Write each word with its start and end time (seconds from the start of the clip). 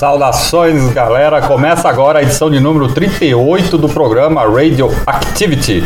Saudações, 0.00 0.94
galera! 0.94 1.42
Começa 1.42 1.86
agora 1.86 2.20
a 2.20 2.22
edição 2.22 2.50
de 2.50 2.58
número 2.58 2.88
38 2.90 3.76
do 3.76 3.86
programa 3.86 4.48
Radio 4.48 4.88
Activity, 5.06 5.84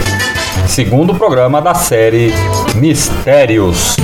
segundo 0.68 1.16
programa 1.16 1.60
da 1.60 1.74
série 1.74 2.32
Mistérios. 2.76 3.96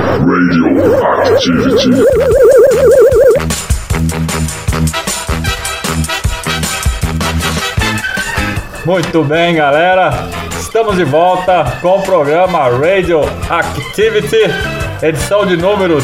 Radioactivity. 0.00 1.90
Muito 8.86 9.22
bem, 9.22 9.54
galera! 9.54 10.45
Estamos 10.76 10.98
de 10.98 11.04
volta 11.04 11.78
com 11.80 12.00
o 12.00 12.02
programa 12.02 12.68
Radio 12.68 13.22
Activity, 13.48 14.36
edição 15.00 15.46
de 15.46 15.56
número 15.56 15.96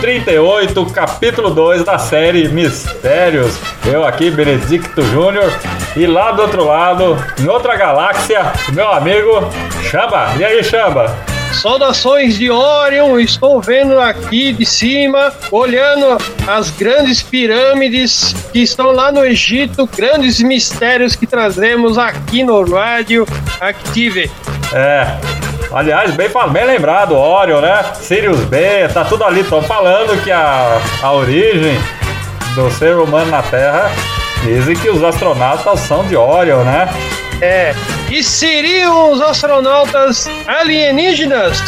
38, 0.00 0.84
capítulo 0.86 1.50
2 1.50 1.84
da 1.84 1.96
série 1.96 2.48
Mistérios. 2.48 3.56
Eu 3.84 4.04
aqui, 4.04 4.28
Benedicto 4.28 5.00
Júnior, 5.04 5.52
e 5.96 6.08
lá 6.08 6.32
do 6.32 6.42
outro 6.42 6.64
lado, 6.64 7.16
em 7.38 7.46
outra 7.46 7.76
galáxia, 7.76 8.52
meu 8.72 8.90
amigo 8.90 9.48
Chamba. 9.88 10.32
E 10.36 10.44
aí, 10.44 10.64
Chamba? 10.64 11.35
Saudações 11.52 12.36
de 12.36 12.50
Orion, 12.50 13.18
estou 13.18 13.60
vendo 13.60 13.98
aqui 13.98 14.52
de 14.52 14.66
cima, 14.66 15.32
olhando 15.50 16.18
as 16.46 16.70
grandes 16.70 17.22
pirâmides 17.22 18.34
que 18.52 18.60
estão 18.60 18.92
lá 18.92 19.10
no 19.10 19.24
Egito, 19.24 19.88
grandes 19.96 20.40
mistérios 20.40 21.16
que 21.16 21.26
trazemos 21.26 21.98
aqui 21.98 22.44
no 22.44 22.62
Rádio 22.62 23.26
Active. 23.60 24.30
É. 24.72 25.18
Aliás, 25.72 26.14
bem, 26.14 26.28
bem 26.52 26.64
lembrado, 26.64 27.16
Orion, 27.16 27.60
né? 27.60 27.84
Sirius 27.94 28.40
B, 28.40 28.88
tá 28.92 29.04
tudo 29.04 29.24
ali. 29.24 29.40
Estão 29.40 29.62
falando 29.62 30.22
que 30.22 30.30
a, 30.30 30.80
a 31.02 31.12
origem 31.12 31.78
do 32.54 32.70
ser 32.70 32.96
humano 32.96 33.30
na 33.30 33.42
Terra 33.42 33.90
dizem 34.42 34.76
que 34.76 34.88
os 34.88 35.02
astronautas 35.02 35.80
são 35.80 36.04
de 36.06 36.16
Orion, 36.16 36.62
né? 36.62 36.88
É. 37.40 37.74
E 38.10 38.22
seriam 38.22 39.12
os 39.12 39.20
astronautas 39.20 40.26
alienígenas? 40.46 41.58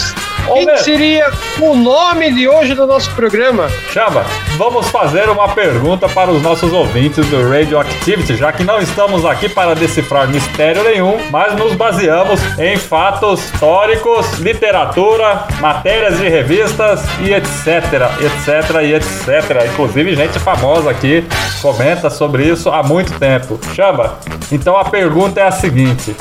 Quem 0.53 0.71
Ô, 0.71 0.77
seria 0.79 1.31
o 1.61 1.75
nome 1.75 2.33
de 2.33 2.49
hoje 2.49 2.75
do 2.75 2.87
nosso 2.87 3.11
programa? 3.11 3.69
Chamba, 3.93 4.25
vamos 4.57 4.89
fazer 4.89 5.29
uma 5.29 5.49
pergunta 5.49 6.09
para 6.09 6.31
os 6.31 6.43
nossos 6.43 6.73
ouvintes 6.73 7.27
do 7.27 7.49
Radioactivity, 7.49 8.35
já 8.35 8.51
que 8.51 8.65
não 8.65 8.79
estamos 8.79 9.27
aqui 9.27 9.49
para 9.49 9.75
decifrar 9.75 10.27
mistério 10.29 10.83
nenhum, 10.83 11.19
mas 11.31 11.55
nos 11.55 11.75
baseamos 11.75 12.41
em 12.59 12.77
fatos 12.79 13.45
históricos, 13.45 14.39
literatura, 14.39 15.45
matérias 15.61 16.19
de 16.19 16.29
revistas 16.29 17.03
e 17.21 17.33
etc, 17.33 18.09
etc 18.21 18.83
e 18.83 18.95
etc. 18.95 19.71
Inclusive 19.71 20.17
gente 20.17 20.39
famosa 20.39 20.91
aqui 20.91 21.27
comenta 21.61 22.09
sobre 22.09 22.45
isso 22.45 22.71
há 22.71 22.83
muito 22.83 23.19
tempo. 23.19 23.61
Chamba, 23.75 24.19
então 24.51 24.77
a 24.79 24.85
pergunta 24.85 25.41
é 25.41 25.45
a 25.45 25.53
seguinte: 25.53 26.17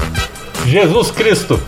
Jesus 0.65 1.11
Cristo 1.11 1.61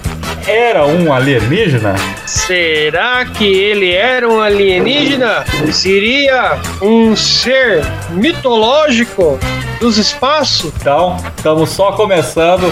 era 0.48 0.86
um 0.86 1.12
alienígena? 1.12 1.96
Será 2.26 3.26
que 3.26 3.46
ele 3.46 3.94
era 3.94 4.28
um 4.28 4.42
alienígena? 4.42 5.46
Seria 5.72 6.60
um 6.82 7.16
ser 7.16 7.82
mitológico 8.12 9.40
dos 9.80 9.98
espaços? 9.98 10.72
Então, 10.80 11.18
estamos 11.36 11.70
só 11.70 11.92
começando. 11.94 12.72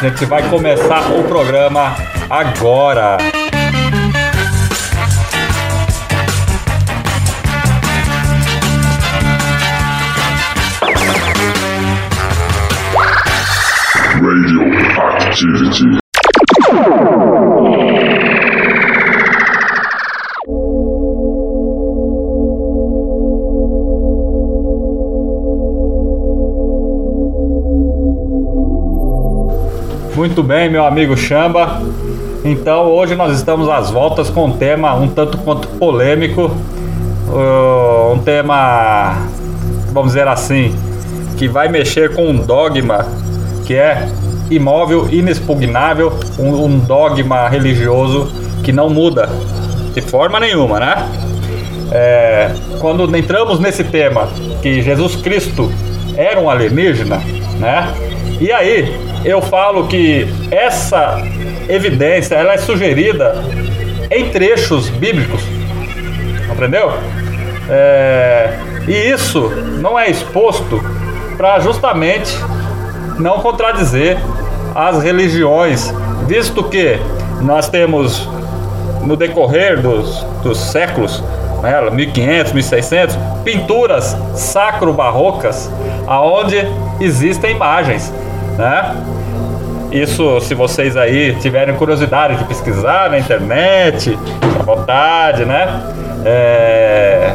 A 0.00 0.04
gente 0.08 0.24
vai 0.26 0.42
começar 0.48 1.10
o 1.12 1.24
programa 1.24 1.94
agora. 2.28 3.18
Radioactivity. 14.22 16.01
Muito 30.22 30.40
bem, 30.40 30.70
meu 30.70 30.86
amigo 30.86 31.16
Chamba. 31.16 31.82
Então, 32.44 32.86
hoje 32.86 33.16
nós 33.16 33.36
estamos 33.36 33.68
às 33.68 33.90
voltas 33.90 34.30
com 34.30 34.44
um 34.44 34.52
tema 34.52 34.94
um 34.94 35.08
tanto 35.08 35.36
quanto 35.38 35.66
polêmico. 35.66 36.42
Uh, 37.26 38.12
um 38.12 38.18
tema, 38.20 39.16
vamos 39.90 40.12
dizer 40.12 40.28
assim, 40.28 40.72
que 41.36 41.48
vai 41.48 41.66
mexer 41.66 42.14
com 42.14 42.28
um 42.28 42.36
dogma 42.36 43.04
que 43.66 43.74
é 43.74 44.08
imóvel, 44.48 45.08
inexpugnável, 45.10 46.12
um, 46.38 46.66
um 46.66 46.78
dogma 46.78 47.48
religioso 47.48 48.32
que 48.62 48.70
não 48.70 48.88
muda 48.88 49.28
de 49.92 50.02
forma 50.02 50.38
nenhuma, 50.38 50.78
né? 50.78 51.08
É, 51.90 52.52
quando 52.78 53.12
entramos 53.16 53.58
nesse 53.58 53.82
tema 53.82 54.28
que 54.62 54.82
Jesus 54.82 55.16
Cristo 55.16 55.68
era 56.16 56.38
um 56.38 56.48
alienígena, 56.48 57.20
né? 57.58 57.92
E 58.40 58.52
aí 58.52 59.11
eu 59.24 59.40
falo 59.40 59.86
que 59.86 60.26
essa 60.50 61.16
evidência 61.68 62.34
ela 62.34 62.54
é 62.54 62.58
sugerida 62.58 63.34
em 64.10 64.30
trechos 64.30 64.88
bíblicos, 64.88 65.42
compreendeu? 66.48 66.92
É, 67.68 68.58
e 68.86 68.92
isso 68.92 69.48
não 69.80 69.98
é 69.98 70.10
exposto 70.10 70.82
para 71.36 71.60
justamente 71.60 72.36
não 73.18 73.38
contradizer 73.38 74.18
as 74.74 75.02
religiões, 75.02 75.92
visto 76.26 76.64
que 76.64 76.98
nós 77.40 77.68
temos 77.68 78.28
no 79.02 79.16
decorrer 79.16 79.80
dos, 79.80 80.22
dos 80.42 80.58
séculos, 80.58 81.22
né, 81.62 81.90
1500, 81.90 82.52
1600, 82.52 83.18
pinturas 83.44 84.16
sacro-barrocas 84.34 85.70
aonde 86.06 86.56
existem 87.00 87.52
imagens, 87.52 88.12
né? 88.56 88.96
Isso, 89.90 90.40
se 90.40 90.54
vocês 90.54 90.96
aí 90.96 91.36
tiverem 91.36 91.74
curiosidade 91.76 92.36
de 92.36 92.44
pesquisar 92.44 93.10
na 93.10 93.18
internet, 93.18 94.18
à 94.58 94.62
vontade, 94.62 95.44
né? 95.44 95.82
É... 96.24 97.34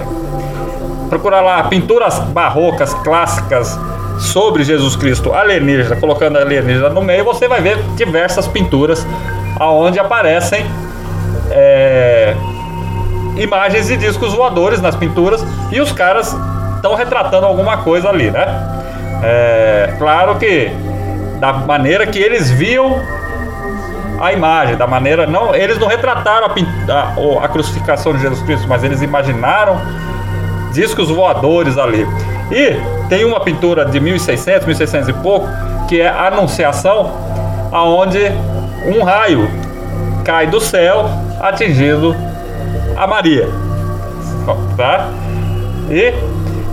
Procurar 1.09 1.41
lá 1.41 1.63
pinturas 1.63 2.19
barrocas 2.19 2.93
clássicas 2.95 3.79
sobre 4.19 4.63
Jesus 4.63 4.95
Cristo 4.95 5.33
alienígena, 5.33 5.95
colocando 5.97 6.37
alienígena 6.37 6.89
no 6.89 7.01
meio, 7.01 7.23
você 7.23 7.47
vai 7.47 7.61
ver 7.61 7.77
diversas 7.95 8.47
pinturas 8.47 9.05
aonde 9.59 9.99
aparecem 9.99 10.65
é, 11.51 12.35
imagens 13.37 13.87
de 13.87 13.97
discos 13.97 14.33
voadores 14.33 14.81
nas 14.81 14.95
pinturas 14.95 15.45
e 15.71 15.79
os 15.79 15.91
caras 15.91 16.35
estão 16.75 16.95
retratando 16.95 17.45
alguma 17.45 17.77
coisa 17.77 18.09
ali, 18.09 18.31
né? 18.31 18.45
É, 19.23 19.93
claro 19.97 20.35
que 20.35 20.71
da 21.39 21.53
maneira 21.53 22.05
que 22.07 22.19
eles 22.19 22.49
viam 22.51 23.01
a 24.19 24.33
imagem, 24.33 24.75
da 24.75 24.87
maneira 24.87 25.27
não, 25.27 25.53
eles 25.55 25.77
não 25.77 25.87
retrataram 25.87 26.47
a, 26.47 26.93
a- 26.93 27.45
a 27.45 27.47
crucificação 27.47 28.13
de 28.13 28.19
Jesus 28.21 28.41
Cristo, 28.41 28.67
mas 28.67 28.83
eles 28.83 29.01
imaginaram 29.01 29.79
discos 30.73 31.09
voadores 31.09 31.77
ali. 31.77 32.07
E 32.51 32.77
tem 33.09 33.25
uma 33.25 33.39
pintura 33.39 33.85
de 33.85 33.99
1600, 33.99 34.65
1600 34.65 35.09
e 35.09 35.13
pouco, 35.13 35.47
que 35.87 36.01
é 36.01 36.07
a 36.07 36.27
Anunciação, 36.27 37.11
aonde 37.71 38.19
um 38.85 39.03
raio 39.03 39.49
cai 40.23 40.47
do 40.47 40.59
céu 40.59 41.09
atingindo 41.39 42.15
a 42.95 43.05
Maria. 43.05 43.47
Tá? 44.75 45.09
E 45.89 46.13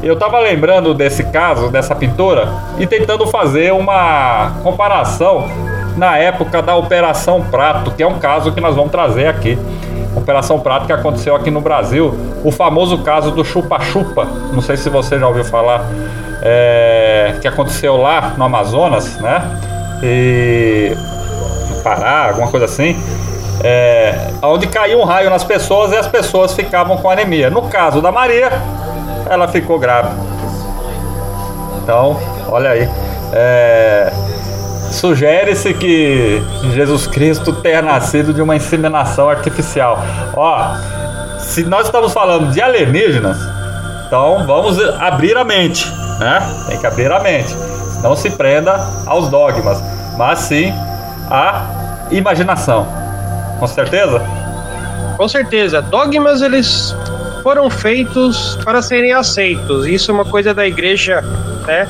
eu 0.06 0.16
tava 0.16 0.38
lembrando 0.38 0.92
desse 0.92 1.24
caso, 1.24 1.70
dessa 1.70 1.94
pintura, 1.94 2.48
e 2.78 2.86
tentando 2.86 3.26
fazer 3.26 3.72
uma 3.72 4.52
comparação 4.62 5.48
na 5.96 6.18
época 6.18 6.60
da 6.60 6.74
Operação 6.76 7.42
Prato, 7.42 7.90
que 7.92 8.02
é 8.02 8.06
um 8.06 8.18
caso 8.18 8.52
que 8.52 8.60
nós 8.60 8.74
vamos 8.74 8.90
trazer 8.90 9.26
aqui. 9.26 9.58
Operação 10.14 10.60
Prato 10.60 10.86
que 10.86 10.92
aconteceu 10.92 11.34
aqui 11.34 11.50
no 11.50 11.60
Brasil, 11.60 12.14
o 12.44 12.50
famoso 12.50 12.98
caso 12.98 13.30
do 13.30 13.44
chupa-chupa, 13.44 14.26
não 14.52 14.60
sei 14.60 14.76
se 14.76 14.88
você 14.88 15.18
já 15.18 15.26
ouviu 15.26 15.44
falar, 15.44 15.84
é, 16.42 17.36
que 17.40 17.48
aconteceu 17.48 17.96
lá 17.96 18.34
no 18.36 18.44
Amazonas, 18.44 19.18
né? 19.18 19.42
E 20.02 20.92
no 21.70 21.82
Pará, 21.82 22.28
alguma 22.28 22.48
coisa 22.48 22.66
assim. 22.66 22.96
É, 23.62 24.30
onde 24.42 24.66
caiu 24.66 25.00
um 25.00 25.04
raio 25.04 25.30
nas 25.30 25.42
pessoas 25.42 25.92
e 25.92 25.96
as 25.96 26.06
pessoas 26.06 26.52
ficavam 26.54 26.98
com 26.98 27.08
anemia. 27.08 27.48
No 27.48 27.62
caso 27.62 28.02
da 28.02 28.12
Maria, 28.12 28.50
ela 29.28 29.48
ficou 29.48 29.78
grávida. 29.78 30.14
Então, 31.82 32.18
olha 32.48 32.70
aí. 32.70 32.88
É, 33.32 34.12
Sugere-se 34.94 35.74
que 35.74 36.40
Jesus 36.72 37.08
Cristo 37.08 37.52
tenha 37.52 37.82
nascido 37.82 38.32
de 38.32 38.40
uma 38.40 38.54
inseminação 38.54 39.28
artificial. 39.28 39.98
Ó, 40.36 40.76
se 41.40 41.64
nós 41.64 41.86
estamos 41.86 42.12
falando 42.12 42.52
de 42.52 42.62
alienígenas, 42.62 43.36
então 44.06 44.46
vamos 44.46 44.78
abrir 45.00 45.36
a 45.36 45.44
mente, 45.44 45.84
né? 46.20 46.40
Tem 46.68 46.78
que 46.78 46.86
abrir 46.86 47.10
a 47.10 47.18
mente. 47.18 47.54
Não 48.02 48.14
se 48.14 48.30
prenda 48.30 48.86
aos 49.04 49.28
dogmas, 49.28 49.82
mas 50.16 50.38
sim 50.40 50.72
à 51.28 52.06
imaginação. 52.12 52.86
Com 53.58 53.66
certeza? 53.66 54.22
Com 55.16 55.26
certeza. 55.26 55.82
Dogmas 55.82 56.40
eles 56.40 56.94
foram 57.44 57.68
feitos 57.70 58.58
para 58.64 58.80
serem 58.82 59.12
aceitos. 59.12 59.86
Isso 59.86 60.10
é 60.10 60.14
uma 60.14 60.24
coisa 60.24 60.52
da 60.52 60.66
igreja, 60.66 61.20
né? 61.66 61.86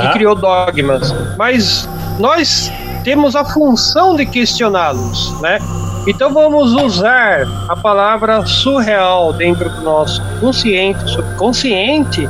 Que 0.00 0.06
Ah. 0.06 0.10
criou 0.12 0.34
dogmas. 0.36 1.12
Mas 1.36 1.88
nós 2.20 2.70
temos 3.02 3.34
a 3.34 3.44
função 3.44 4.14
de 4.14 4.24
questioná-los, 4.26 5.40
né? 5.40 5.58
Então 6.06 6.32
vamos 6.32 6.72
usar 6.74 7.46
a 7.68 7.74
palavra 7.76 8.44
surreal 8.46 9.32
dentro 9.32 9.68
do 9.70 9.80
nosso 9.82 10.22
consciente, 10.40 11.08
subconsciente 11.10 12.28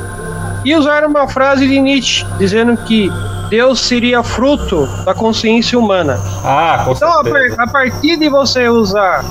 e 0.63 0.73
usar 0.75 1.03
uma 1.05 1.27
frase 1.27 1.67
de 1.67 1.79
Nietzsche 1.81 2.25
dizendo 2.37 2.77
que 2.77 3.11
Deus 3.49 3.79
seria 3.81 4.23
fruto 4.23 4.87
da 5.05 5.13
consciência 5.13 5.77
humana. 5.77 6.17
Ah, 6.45 6.83
com 6.85 6.91
Então, 6.93 7.19
a, 7.19 7.23
certeza. 7.23 7.55
par- 7.57 7.67
a 7.67 7.71
partir 7.71 8.15
de 8.17 8.29
você 8.29 8.69
usar 8.69 9.23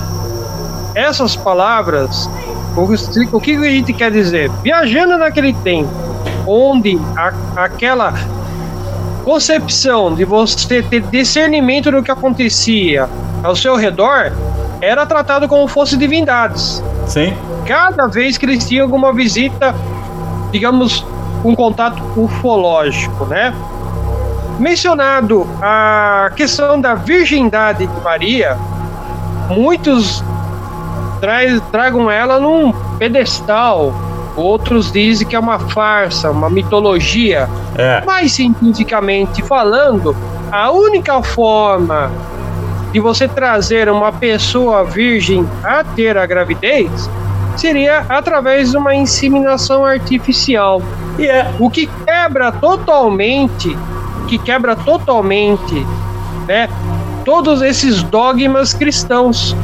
essas 0.95 1.35
palavras, 1.37 2.29
o, 2.77 3.41
que- 3.41 3.57
a 3.57 3.71
gente 3.71 3.93
quer 3.93 4.11
dizer? 4.11 4.51
Viajando 4.63 5.19
naquele 5.19 5.53
tempo, 5.53 5.91
onde 6.47 6.99
a- 7.17 7.33
aquela 7.57 8.15
concepção 9.25 10.15
de 10.15 10.25
você 10.25 10.83
ter 10.83 11.01
discernimento 11.03 11.91
do 11.91 12.03
que 12.03 12.11
acontecia 12.11 13.09
ao 13.43 13.55
seu 13.55 13.77
redor 13.77 14.33
era 14.81 15.07
tratado 15.07 15.47
como 15.49 15.69
fosse 15.69 15.97
divindades. 15.97 16.83
Sim. 17.07 17.35
Cada 17.67 18.07
vez 18.09 18.37
que 18.37 18.45
eles 18.47 18.67
tinham 18.67 18.85
alguma 18.85 19.13
visita, 19.13 19.75
digamos, 20.51 21.07
um 21.45 21.55
contato 21.55 22.03
ufológico, 22.17 23.25
né? 23.27 23.55
Mencionado 24.59 25.47
a 25.61 26.31
questão 26.37 26.81
da 26.81 26.95
virgindade 26.95 27.87
de 27.87 28.01
Maria, 28.01 28.57
muitos 29.49 30.23
traz, 31.23 31.63
tragam 31.71 32.11
ela 32.11 32.41
num 32.41 32.73
pedestal, 32.99 33.95
outros 34.35 34.91
dizem 34.91 35.25
que 35.25 35.37
é 35.37 35.39
uma 35.39 35.57
farsa, 35.57 36.33
uma 36.33 36.51
mitologia. 36.51 37.49
É. 37.77 38.03
Mas 38.05 38.33
cientificamente 38.33 39.41
falando, 39.43 40.17
a 40.51 40.73
única 40.73 41.23
forma 41.23 42.11
de 42.91 42.99
você 42.99 43.29
trazer 43.29 43.89
uma 43.89 44.11
pessoa 44.11 44.85
virgem 44.85 45.49
a 45.63 45.85
ter 45.85 46.19
a 46.19 46.27
gravidez 46.27 47.09
seria 47.57 48.05
através 48.09 48.73
de 48.73 48.77
uma 48.77 48.93
inseminação 48.93 49.85
artificial. 49.85 50.83
E 51.21 51.27
é. 51.29 51.49
O 51.61 51.71
que 51.71 51.89
quebra 52.05 52.51
totalmente, 52.51 53.79
que 54.27 54.39
quebra 54.39 54.75
totalmente, 54.75 55.87
né, 56.49 56.69
todos 57.25 57.63
esses 57.63 58.03
dogmas 58.03 58.75
cristãos 58.75 59.55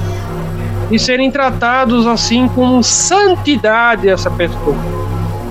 e 0.90 0.98
serem 0.98 1.30
tratados 1.30 2.06
assim 2.06 2.48
com 2.48 2.82
santidade 2.82 4.08
essa 4.08 4.30
pessoa. 4.30 4.76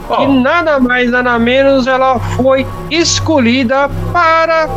Ó, 0.10 0.24
E 0.24 0.28
nada 0.42 0.80
mais, 0.80 1.12
nada 1.12 1.38
menos, 1.38 1.86
ela 1.86 2.18
foi 2.20 2.66
escolhida 2.90 3.90
para 4.12 4.70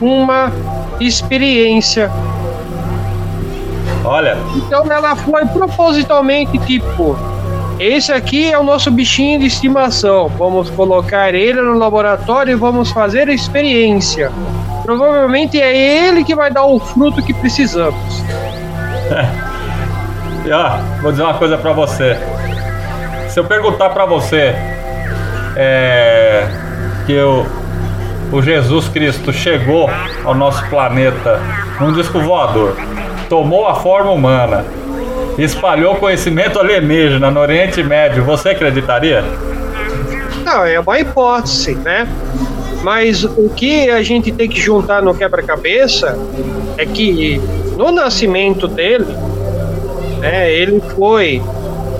uma 0.00 0.52
experiência. 1.00 2.10
olha, 4.04 4.36
Então 4.56 4.90
ela 4.90 5.16
foi 5.16 5.44
propositalmente 5.46 6.58
tipo: 6.60 7.16
esse 7.78 8.12
aqui 8.12 8.52
é 8.52 8.58
o 8.58 8.62
nosso 8.62 8.90
bichinho 8.90 9.40
de 9.40 9.46
estimação. 9.46 10.28
Vamos 10.38 10.70
colocar 10.70 11.34
ele 11.34 11.60
no 11.60 11.76
laboratório 11.76 12.52
e 12.52 12.54
vamos 12.54 12.90
fazer 12.92 13.28
a 13.28 13.34
experiência. 13.34 14.30
Provavelmente 14.84 15.60
é 15.60 16.06
ele 16.06 16.24
que 16.24 16.34
vai 16.34 16.50
dar 16.50 16.64
o 16.64 16.78
fruto 16.78 17.22
que 17.22 17.34
precisamos. 17.34 18.22
E, 20.44 20.50
ó, 20.50 20.78
vou 21.00 21.12
dizer 21.12 21.22
uma 21.22 21.34
coisa 21.34 21.56
pra 21.56 21.72
você. 21.72 22.16
Se 23.28 23.38
eu 23.38 23.44
perguntar 23.44 23.90
pra 23.90 24.04
você 24.04 24.54
é, 25.56 26.46
que 27.06 27.18
o, 27.18 27.46
o 28.32 28.42
Jesus 28.42 28.88
Cristo 28.88 29.32
chegou 29.32 29.88
ao 30.24 30.34
nosso 30.34 30.64
planeta 30.68 31.40
num 31.80 31.92
disco 31.92 32.20
voador, 32.20 32.76
tomou 33.28 33.66
a 33.66 33.74
forma 33.74 34.10
humana, 34.10 34.64
espalhou 35.38 35.96
conhecimento 35.96 36.58
alienígena 36.58 37.30
no 37.30 37.40
Oriente 37.40 37.82
Médio, 37.82 38.24
você 38.24 38.50
acreditaria? 38.50 39.24
Não, 40.44 40.64
é 40.64 40.78
uma 40.78 40.98
hipótese, 40.98 41.74
né? 41.76 42.06
Mas 42.82 43.22
o 43.24 43.48
que 43.54 43.88
a 43.90 44.02
gente 44.02 44.32
tem 44.32 44.48
que 44.48 44.60
juntar 44.60 45.02
no 45.02 45.14
quebra-cabeça 45.14 46.18
é 46.76 46.84
que 46.84 47.40
no 47.76 47.92
nascimento 47.92 48.66
dele, 48.66 49.06
né, 50.22 50.50
ele 50.50 50.80
foi 50.96 51.42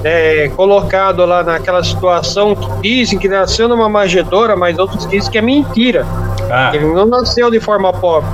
é, 0.05 0.51
colocado 0.57 1.25
lá 1.27 1.43
naquela 1.43 1.83
situação 1.85 2.55
que 2.55 2.69
dizem 2.83 3.19
que 3.19 3.29
nasceu 3.29 3.69
numa 3.69 3.89
manjedoura, 3.89 4.57
mas 4.57 4.79
outros 4.79 5.07
dizem 5.07 5.31
que 5.31 5.39
é 5.39 5.43
mentira. 5.43 6.07
Ah, 6.51 6.71
Ele 6.75 6.87
não 6.87 7.07
nasceu 7.07 7.51
de 7.51 7.61
forma 7.61 7.93
pobre. 7.93 8.29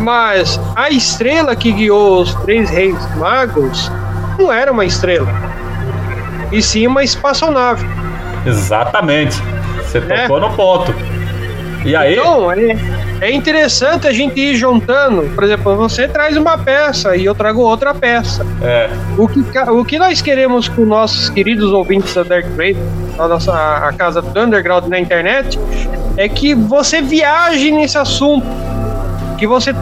Mas 0.00 0.58
a 0.74 0.90
estrela 0.90 1.54
que 1.54 1.70
guiou 1.72 2.20
os 2.22 2.34
três 2.36 2.68
reis 2.70 2.96
magos 3.16 3.90
não 4.38 4.52
era 4.52 4.72
uma 4.72 4.84
estrela, 4.84 5.28
e 6.50 6.60
sim 6.60 6.86
uma 6.86 7.02
espaçonave. 7.04 7.86
exatamente. 8.46 9.36
Você 9.78 9.98
É. 9.98 10.22
tocou 10.22 10.40
no 10.40 10.50
ponto. 10.50 10.92
E 11.84 11.94
aí? 11.94 12.14
Então, 12.18 12.50
é, 12.50 12.56
é 13.20 13.30
interessante 13.30 14.06
a 14.06 14.12
gente 14.12 14.38
ir 14.40 14.56
juntando. 14.56 15.22
Por 15.34 15.44
exemplo, 15.44 15.76
você 15.76 16.08
traz 16.08 16.36
uma 16.36 16.58
peça 16.58 17.16
e 17.16 17.24
eu 17.24 17.34
trago 17.34 17.60
outra 17.60 17.94
peça. 17.94 18.46
É, 18.62 18.90
O 19.16 19.28
que, 19.28 19.40
o 19.70 19.84
que 19.84 19.98
nós 19.98 20.20
queremos 20.20 20.68
com 20.68 20.84
nossos 20.84 21.28
queridos 21.28 21.72
ouvintes 21.72 22.14
da 22.14 22.22
Dark 22.22 22.46
Trade, 22.54 22.78
a 23.18 23.28
nossa 23.28 23.52
a 23.52 23.92
casa 23.92 24.20
do 24.20 24.40
Underground 24.40 24.86
na 24.86 24.98
internet, 24.98 25.58
é 26.16 26.28
que 26.28 26.54
você 26.54 27.00
viaje 27.00 27.70
nesse 27.70 27.98
assunto, 27.98 28.46
que 29.38 29.46
você 29.46 29.74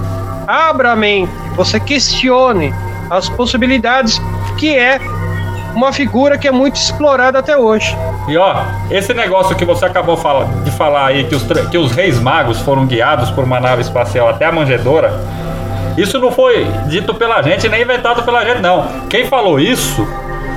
abra 0.47 0.93
a 0.93 0.97
mente, 0.97 1.33
você 1.57 1.79
questione 1.79 2.73
as 3.11 3.29
possibilidades 3.29 4.21
que 4.57 4.75
é 4.75 4.99
uma 5.75 5.93
figura 5.93 6.38
que 6.38 6.47
é 6.47 6.52
muito 6.52 6.76
explorada 6.76 7.38
até 7.38 7.57
hoje. 7.57 7.97
E 8.29 8.37
ó, 8.37 8.57
esse 8.91 9.12
negócio 9.14 9.57
que 9.57 9.64
você 9.64 9.85
acabou 9.85 10.19
de 10.64 10.71
falar 10.71 11.07
aí, 11.07 11.25
que 11.25 11.35
os, 11.35 11.43
que 11.71 11.79
os 11.79 11.93
reis 11.93 12.21
magos 12.21 12.61
foram 12.61 12.87
guiados 12.87 13.31
por 13.31 13.45
uma 13.45 13.61
nave 13.61 13.83
espacial 13.83 14.29
até 14.29 14.47
a 14.47 14.52
manjedoura, 14.52 15.12
isso 15.97 16.19
não 16.19 16.31
foi 16.31 16.67
dito 16.87 17.14
pela 17.14 17.43
gente, 17.43 17.69
nem 17.69 17.83
inventado 17.83 18.23
pela 18.23 18.45
gente, 18.45 18.61
não. 18.61 18.87
Quem 19.09 19.26
falou 19.26 19.61
isso 19.61 20.07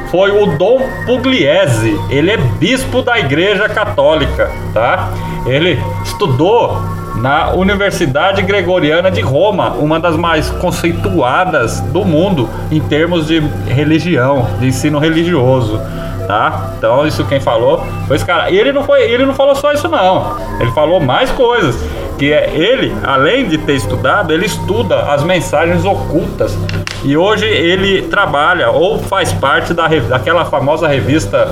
foi 0.09 0.31
o 0.31 0.57
Dom 0.57 0.79
Pugliese. 1.05 1.99
Ele 2.09 2.31
é 2.31 2.37
bispo 2.37 3.01
da 3.01 3.19
Igreja 3.19 3.67
Católica, 3.67 4.49
tá? 4.73 5.09
Ele 5.45 5.81
estudou 6.03 6.81
na 7.17 7.51
Universidade 7.51 8.41
Gregoriana 8.41 9.09
de 9.09 9.21
Roma, 9.21 9.69
uma 9.71 9.99
das 9.99 10.15
mais 10.15 10.49
conceituadas 10.49 11.79
do 11.79 12.03
mundo 12.03 12.49
em 12.71 12.79
termos 12.79 13.27
de 13.27 13.39
religião, 13.67 14.47
de 14.59 14.67
ensino 14.67 14.99
religioso, 14.99 15.79
tá? 16.27 16.73
Então 16.77 17.05
isso 17.07 17.23
quem 17.25 17.39
falou 17.39 17.85
esse 18.11 18.25
cara. 18.25 18.49
E 18.49 18.57
ele 18.57 18.71
não 18.71 18.83
foi, 18.83 19.01
ele 19.03 19.25
não 19.25 19.33
falou 19.33 19.55
só 19.55 19.71
isso 19.71 19.87
não. 19.87 20.37
Ele 20.59 20.71
falou 20.71 20.99
mais 20.99 21.31
coisas, 21.31 21.75
que 22.17 22.31
é 22.31 22.51
ele, 22.53 22.93
além 23.03 23.47
de 23.47 23.57
ter 23.57 23.75
estudado, 23.75 24.33
ele 24.33 24.45
estuda 24.45 25.11
as 25.11 25.23
mensagens 25.23 25.85
ocultas. 25.85 26.57
E 27.03 27.15
hoje 27.15 27.45
ele 27.45 28.03
trabalha 28.03 28.71
ou 28.71 28.97
faz 28.97 29.31
parte 29.33 29.73
da, 29.73 29.87
daquela 29.87 30.45
famosa 30.45 30.87
revista 30.87 31.47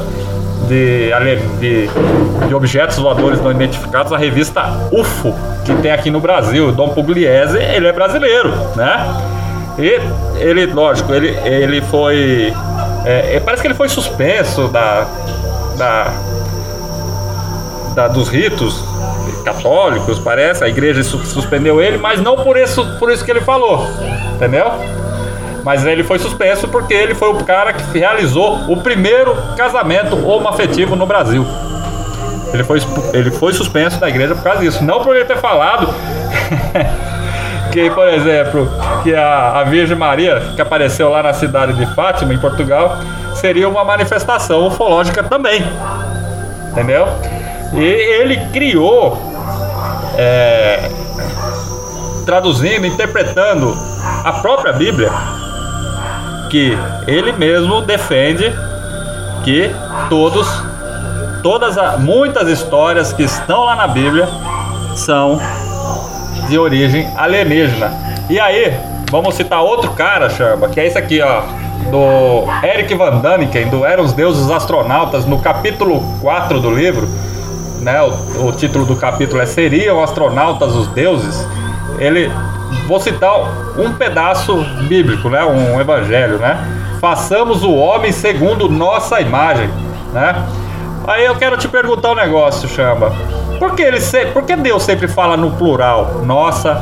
de, 0.68 1.12
de, 1.60 1.90
de 2.48 2.56
objetos 2.56 2.98
voadores 2.98 3.42
não 3.42 3.52
identificados, 3.52 4.12
a 4.12 4.18
revista 4.18 4.64
UFO, 4.92 5.34
que 5.66 5.74
tem 5.82 5.92
aqui 5.92 6.10
no 6.10 6.20
Brasil. 6.20 6.72
Dom 6.72 6.90
Pugliese, 6.90 7.58
ele 7.58 7.88
é 7.88 7.92
brasileiro, 7.92 8.50
né? 8.76 9.32
E 9.78 10.00
ele, 10.40 10.68
lógico, 10.68 11.14
ele, 11.14 11.30
ele 11.44 11.82
foi. 11.82 12.54
É, 13.06 13.40
parece 13.40 13.62
que 13.62 13.68
ele 13.68 13.76
foi 13.76 13.90
suspenso 13.90 14.68
da, 14.68 15.08
da, 15.78 16.14
da, 17.96 18.08
dos 18.08 18.30
ritos 18.30 18.84
católicos, 19.44 20.20
parece. 20.20 20.64
A 20.64 20.70
igreja 20.70 21.04
suspendeu 21.04 21.82
ele, 21.82 21.98
mas 21.98 22.22
não 22.22 22.36
por 22.36 22.58
isso, 22.58 22.86
por 23.00 23.12
isso 23.12 23.26
que 23.26 23.32
ele 23.32 23.42
falou, 23.42 23.88
entendeu? 24.36 24.72
Mas 25.64 25.86
ele 25.86 26.04
foi 26.04 26.20
suspenso 26.20 26.68
porque 26.68 26.94
ele 26.94 27.16
foi 27.16 27.30
o 27.30 27.44
cara 27.44 27.74
que 27.74 27.98
realizou 27.98 28.70
o 28.70 28.82
primeiro 28.82 29.36
casamento 29.56 30.16
homoafetivo 30.28 30.96
no 30.96 31.06
Brasil. 31.06 31.46
Ele 32.54 32.64
foi, 32.64 32.80
ele 33.14 33.32
foi 33.32 33.54
suspenso 33.54 34.00
da 34.00 34.08
igreja 34.08 34.36
por 34.36 34.44
causa 34.44 34.62
disso. 34.62 34.84
Não 34.84 35.02
por 35.02 35.16
ele 35.16 35.26
ter 35.26 35.38
falado 35.38 35.88
que, 37.72 37.90
por 37.90 38.08
exemplo, 38.08 38.72
que 39.02 39.16
a, 39.16 39.60
a 39.60 39.64
Virgem 39.64 39.98
Maria, 39.98 40.40
que 40.56 40.62
apareceu 40.62 41.10
lá 41.10 41.24
na 41.24 41.34
cidade 41.34 41.74
de 41.74 41.86
Fátima, 41.96 42.34
em 42.34 42.38
Portugal, 42.38 42.98
seria 43.36 43.68
uma 43.68 43.84
manifestação 43.84 44.68
ufológica 44.68 45.24
também. 45.24 45.66
Entendeu? 46.72 47.08
E 47.74 47.84
ele 47.84 48.38
criou, 48.52 49.20
é, 50.16 50.90
traduzindo, 52.26 52.86
interpretando 52.86 53.76
a 54.24 54.34
própria 54.34 54.74
Bíblia, 54.74 55.12
que 56.50 56.78
ele 57.08 57.32
mesmo 57.32 57.82
defende 57.82 58.54
que 59.44 59.72
todos, 60.08 60.48
todas, 61.44 61.76
muitas 62.00 62.48
histórias 62.48 63.12
que 63.12 63.24
estão 63.24 63.66
lá 63.66 63.76
na 63.76 63.88
Bíblia 63.88 64.28
são 64.96 65.40
de 66.48 66.58
origem 66.58 67.12
alienígena. 67.18 67.92
E 68.30 68.40
aí, 68.40 68.74
vamos 69.12 69.36
citar 69.36 69.62
outro 69.62 69.92
cara, 69.92 70.30
Chamba, 70.30 70.70
que 70.70 70.80
é 70.80 70.88
esse 70.88 70.98
aqui, 70.98 71.22
ó, 71.22 71.42
do 71.92 72.66
Eric 72.66 72.96
Van 72.96 73.18
Daniken, 73.18 73.68
do 73.68 73.86
Eram 73.86 74.06
os 74.06 74.14
Deuses 74.14 74.50
Astronautas, 74.50 75.26
no 75.26 75.40
capítulo 75.40 76.02
4 76.22 76.62
do 76.62 76.72
livro, 76.72 77.08
né, 77.82 78.02
o, 78.02 78.48
o 78.48 78.52
título 78.54 78.86
do 78.86 78.96
capítulo 78.96 79.42
é 79.42 79.46
Seriam 79.46 80.02
Astronautas 80.02 80.74
os 80.74 80.88
Deuses? 80.88 81.46
Ele, 82.00 82.32
vou 82.88 83.02
citar 83.02 83.34
um 83.78 83.94
pedaço 83.94 84.64
bíblico, 84.88 85.30
né, 85.30 85.44
um 85.44 85.80
evangelho, 85.80 86.38
né? 86.38 86.58
Façamos 87.02 87.64
o 87.64 87.76
homem 87.76 88.14
segundo 88.14 88.70
nossa 88.70 89.20
imagem, 89.20 89.70
né? 90.14 90.42
Aí 91.06 91.26
eu 91.26 91.36
quero 91.36 91.58
te 91.58 91.68
perguntar 91.68 92.12
um 92.12 92.16
negócio, 92.16 92.68
Chamba. 92.68 93.14
Por 93.60 93.76
que, 93.76 93.82
ele 93.82 94.00
se... 94.00 94.26
Por 94.28 94.44
que 94.44 94.56
Deus 94.56 94.84
sempre 94.84 95.08
fala 95.08 95.36
no 95.36 95.52
plural? 95.52 96.22
Nossa, 96.26 96.82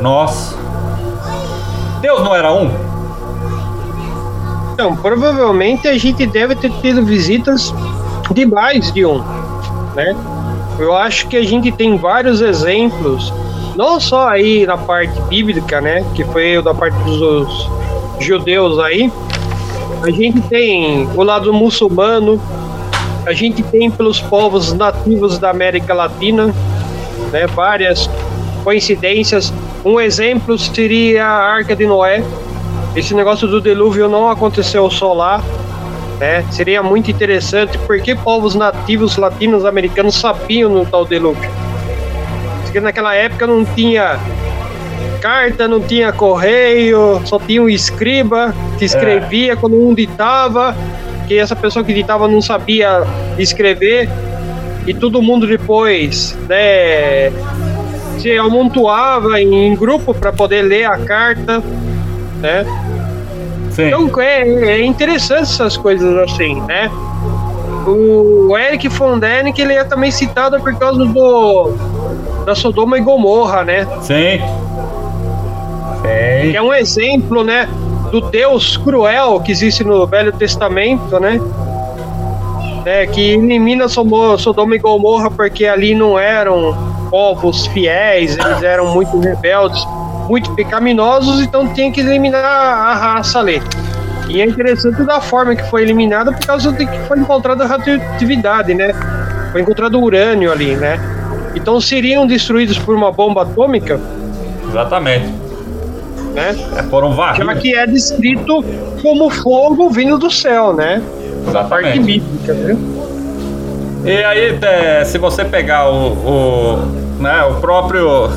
nós. 0.00 0.56
Deus 2.00 2.22
não 2.22 2.34
era 2.34 2.52
um? 2.52 2.70
Então, 4.74 4.94
provavelmente 4.94 5.88
a 5.88 5.96
gente 5.96 6.26
deve 6.26 6.54
ter 6.54 6.70
tido 6.82 7.02
visitas 7.02 7.72
de 8.30 8.44
mais 8.44 8.92
de 8.92 9.06
um, 9.06 9.22
né? 9.94 10.14
Eu 10.78 10.94
acho 10.94 11.26
que 11.28 11.36
a 11.38 11.42
gente 11.42 11.72
tem 11.72 11.96
vários 11.96 12.42
exemplos, 12.42 13.32
não 13.74 13.98
só 13.98 14.28
aí 14.28 14.66
na 14.66 14.76
parte 14.76 15.18
bíblica, 15.22 15.80
né? 15.80 16.04
Que 16.14 16.24
foi 16.24 16.60
da 16.62 16.74
parte 16.74 16.96
dos 17.04 17.70
judeus 18.20 18.78
aí. 18.78 19.10
A 20.02 20.10
gente 20.10 20.42
tem 20.42 21.08
o 21.14 21.22
lado 21.22 21.52
muçulmano, 21.54 22.38
a 23.26 23.32
gente 23.32 23.62
tem 23.64 23.90
pelos 23.90 24.20
povos 24.20 24.72
nativos 24.72 25.36
da 25.36 25.50
América 25.50 25.92
Latina, 25.92 26.54
né, 27.32 27.46
várias 27.48 28.08
coincidências. 28.62 29.52
Um 29.84 30.00
exemplo 30.00 30.56
seria 30.56 31.26
a 31.26 31.54
Arca 31.54 31.74
de 31.74 31.86
Noé. 31.86 32.22
Esse 32.94 33.14
negócio 33.14 33.48
do 33.48 33.60
dilúvio 33.60 34.08
não 34.08 34.30
aconteceu 34.30 34.88
só 34.90 35.12
lá, 35.12 35.42
né? 36.18 36.44
Seria 36.50 36.82
muito 36.82 37.10
interessante 37.10 37.76
porque 37.78 38.14
povos 38.14 38.54
nativos 38.54 39.16
latinos 39.16 39.64
americanos 39.64 40.14
sabiam 40.14 40.70
no 40.70 40.86
tal 40.86 41.04
dilúvio. 41.04 41.50
Porque 42.62 42.80
naquela 42.80 43.14
época 43.14 43.46
não 43.46 43.64
tinha 43.64 44.18
carta, 45.20 45.66
não 45.66 45.80
tinha 45.80 46.12
correio, 46.12 47.20
só 47.24 47.38
tinha 47.38 47.60
um 47.60 47.68
escriba 47.68 48.54
que 48.78 48.84
escrevia 48.84 49.52
é. 49.52 49.56
quando 49.56 49.76
um 49.76 49.92
ditava 49.92 50.74
que 51.26 51.38
essa 51.38 51.56
pessoa 51.56 51.84
que 51.84 51.92
editava 51.92 52.28
não 52.28 52.40
sabia 52.40 53.02
escrever 53.38 54.08
e 54.86 54.94
todo 54.94 55.20
mundo 55.20 55.46
depois 55.46 56.36
né, 56.48 57.30
se 58.18 58.36
amontoava 58.38 59.40
em 59.40 59.74
grupo 59.74 60.14
para 60.14 60.32
poder 60.32 60.62
ler 60.62 60.84
a 60.84 60.98
carta, 60.98 61.62
né? 62.40 62.64
Sim. 63.70 63.88
Então 63.88 64.22
é, 64.22 64.40
é, 64.40 64.84
interessante 64.84 65.42
essas 65.42 65.76
coisas 65.76 66.16
assim, 66.18 66.60
né? 66.62 66.90
O 67.86 68.56
Eric 68.56 68.88
von 68.88 69.18
Däniken 69.18 69.64
ele 69.64 69.74
é 69.74 69.84
também 69.84 70.10
citado 70.10 70.58
por 70.60 70.74
causa 70.76 71.04
do 71.04 71.74
da 72.44 72.54
Sodoma 72.54 72.96
e 72.96 73.00
Gomorra, 73.00 73.64
né? 73.64 73.86
Sim. 74.00 74.40
Sim. 76.00 76.50
Que 76.50 76.56
é 76.56 76.62
um 76.62 76.72
exemplo, 76.72 77.44
né? 77.44 77.68
Do 78.10 78.20
Deus 78.20 78.76
cruel 78.76 79.40
que 79.40 79.52
existe 79.52 79.84
no 79.84 80.06
Velho 80.06 80.32
Testamento, 80.32 81.18
né? 81.18 81.40
É, 82.84 83.06
que 83.06 83.32
elimina 83.32 83.88
Sodoma 83.88 84.76
e 84.76 84.78
Gomorra 84.78 85.30
porque 85.30 85.66
ali 85.66 85.94
não 85.94 86.18
eram 86.18 86.76
povos 87.10 87.66
fiéis, 87.68 88.36
eles 88.38 88.62
eram 88.62 88.94
muito 88.94 89.18
rebeldes, 89.18 89.84
muito 90.28 90.52
pecaminosos, 90.54 91.40
então 91.40 91.66
tinha 91.72 91.90
que 91.90 92.00
eliminar 92.00 92.44
a 92.44 92.94
raça 92.94 93.40
ali. 93.40 93.60
E 94.28 94.40
é 94.40 94.44
interessante 94.44 95.02
da 95.04 95.20
forma 95.20 95.54
que 95.54 95.68
foi 95.70 95.82
eliminada 95.82 96.32
por 96.32 96.46
causa 96.46 96.72
de 96.72 96.86
que 96.86 96.98
foi 97.00 97.18
encontrada 97.18 97.66
radioatividade, 97.66 98.74
né? 98.74 98.92
Foi 99.52 99.60
encontrado 99.62 100.00
urânio 100.00 100.52
ali, 100.52 100.76
né? 100.76 101.00
Então 101.54 101.80
seriam 101.80 102.26
destruídos 102.26 102.78
por 102.78 102.94
uma 102.94 103.10
bomba 103.10 103.42
atômica? 103.42 104.00
Exatamente 104.68 105.45
né? 106.36 106.54
É, 106.76 106.82
foram 106.84 107.14
varridos. 107.14 107.46
Já 107.46 107.60
que 107.60 107.74
é 107.74 107.86
descrito 107.86 108.62
como 109.00 109.30
fogo 109.30 109.88
vindo 109.88 110.18
do 110.18 110.30
céu, 110.30 110.74
né? 110.74 111.02
Da 111.50 111.64
parte 111.64 111.98
bíblica, 111.98 112.52
né? 112.52 112.76
E 114.04 114.22
aí, 114.22 114.58
se 115.06 115.18
você 115.18 115.44
pegar 115.44 115.88
o, 115.88 116.12
o, 116.12 116.76
né, 117.18 117.42
o 117.44 117.54
próprio 117.54 118.30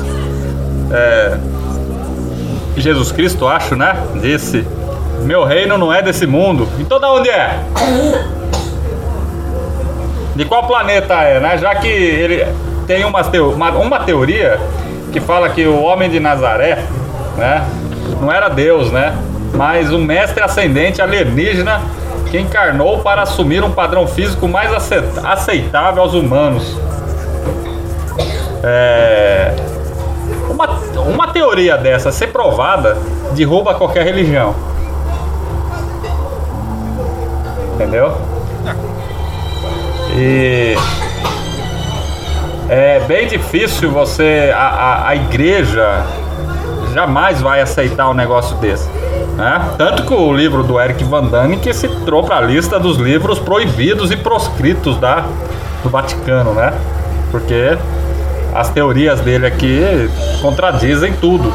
é, 0.90 1.36
Jesus 2.76 3.12
Cristo, 3.12 3.46
acho, 3.46 3.76
né? 3.76 3.94
Disse: 4.20 4.66
Meu 5.22 5.44
reino 5.44 5.76
não 5.76 5.92
é 5.92 6.00
desse 6.02 6.26
mundo. 6.26 6.66
Então, 6.78 6.98
da 6.98 7.12
onde 7.12 7.28
é? 7.28 7.60
De 10.34 10.44
qual 10.46 10.66
planeta 10.66 11.14
é, 11.22 11.38
né? 11.38 11.58
Já 11.58 11.74
que 11.74 11.88
ele 11.88 12.46
tem 12.86 13.04
uma, 13.04 13.20
uma, 13.54 13.70
uma 13.72 14.00
teoria 14.00 14.58
que 15.12 15.20
fala 15.20 15.50
que 15.50 15.66
o 15.66 15.82
homem 15.82 16.08
de 16.08 16.18
Nazaré, 16.18 16.84
né? 17.36 17.64
Não 18.20 18.30
era 18.30 18.48
Deus, 18.48 18.90
né? 18.90 19.16
Mas 19.54 19.92
um 19.92 19.98
mestre 19.98 20.42
ascendente 20.42 21.02
alienígena 21.02 21.80
que 22.30 22.38
encarnou 22.38 23.00
para 23.00 23.22
assumir 23.22 23.64
um 23.64 23.72
padrão 23.72 24.06
físico 24.06 24.46
mais 24.46 24.70
aceitável 25.24 26.02
aos 26.02 26.14
humanos. 26.14 26.78
É... 28.62 29.54
Uma, 30.48 30.66
uma 31.08 31.28
teoria 31.28 31.76
dessa 31.76 32.12
ser 32.12 32.28
provada 32.28 32.96
derruba 33.32 33.74
qualquer 33.74 34.04
religião. 34.04 34.54
Entendeu? 37.74 38.16
E 40.14 40.76
é 42.68 43.00
bem 43.00 43.26
difícil 43.26 43.90
você. 43.90 44.52
A, 44.54 44.58
a, 44.58 45.08
a 45.08 45.16
igreja 45.16 46.04
jamais 46.92 47.40
vai 47.40 47.60
aceitar 47.60 48.08
um 48.08 48.14
negócio 48.14 48.56
desse. 48.56 48.88
Né? 49.36 49.70
Tanto 49.78 50.04
que 50.04 50.12
o 50.12 50.32
livro 50.32 50.62
do 50.62 50.78
Eric 50.78 51.02
Van 51.04 51.28
que 51.58 51.72
se 51.72 51.88
para 51.88 52.36
a 52.36 52.40
lista 52.40 52.78
dos 52.78 52.98
livros 52.98 53.38
proibidos 53.38 54.10
e 54.10 54.16
proscritos 54.16 54.96
da, 54.98 55.24
do 55.82 55.88
Vaticano, 55.88 56.52
né? 56.52 56.74
Porque 57.30 57.78
as 58.54 58.68
teorias 58.70 59.20
dele 59.20 59.46
aqui 59.46 60.10
contradizem 60.42 61.12
tudo. 61.14 61.52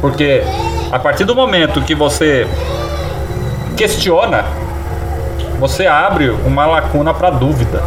Porque 0.00 0.42
a 0.90 0.98
partir 0.98 1.24
do 1.24 1.34
momento 1.34 1.80
que 1.80 1.94
você 1.94 2.46
questiona, 3.76 4.44
você 5.58 5.86
abre 5.86 6.30
uma 6.30 6.66
lacuna 6.66 7.14
para 7.14 7.30
dúvida. 7.30 7.82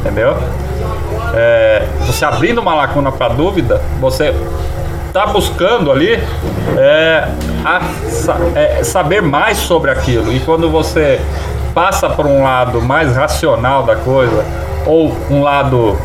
Entendeu? 0.00 0.36
É, 1.34 1.86
você 2.06 2.24
abrindo 2.24 2.60
uma 2.60 2.74
lacuna 2.74 3.10
para 3.10 3.28
dúvida, 3.28 3.82
você 4.00 4.34
está 5.08 5.26
buscando 5.26 5.90
ali 5.90 6.12
é, 6.76 7.28
a, 7.64 7.80
é, 8.54 8.84
saber 8.84 9.20
mais 9.20 9.58
sobre 9.58 9.90
aquilo. 9.90 10.32
E 10.32 10.40
quando 10.40 10.70
você 10.70 11.20
passa 11.74 12.08
por 12.08 12.26
um 12.26 12.44
lado 12.44 12.80
mais 12.80 13.16
racional 13.16 13.82
da 13.82 13.96
coisa, 13.96 14.44
ou 14.86 15.14
um 15.28 15.42
lado 15.42 15.98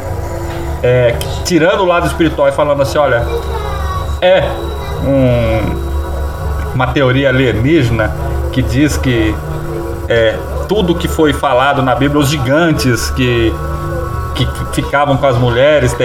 é, 0.81 1.15
tirando 1.45 1.81
o 1.81 1.85
lado 1.85 2.07
espiritual 2.07 2.49
e 2.49 2.51
falando 2.51 2.81
assim, 2.81 2.97
olha, 2.97 3.25
é 4.21 4.41
um 5.05 5.83
uma 6.73 6.87
teoria 6.87 7.29
alienígena 7.29 8.11
que 8.51 8.61
diz 8.61 8.97
que 8.97 9.35
é, 10.09 10.35
tudo 10.67 10.95
que 10.95 11.07
foi 11.07 11.33
falado 11.33 11.81
na 11.81 11.95
Bíblia, 11.95 12.19
os 12.19 12.29
gigantes 12.29 13.09
que, 13.11 13.53
que 14.35 14.47
ficavam 14.73 15.17
com 15.17 15.25
as 15.25 15.37
mulheres 15.37 15.95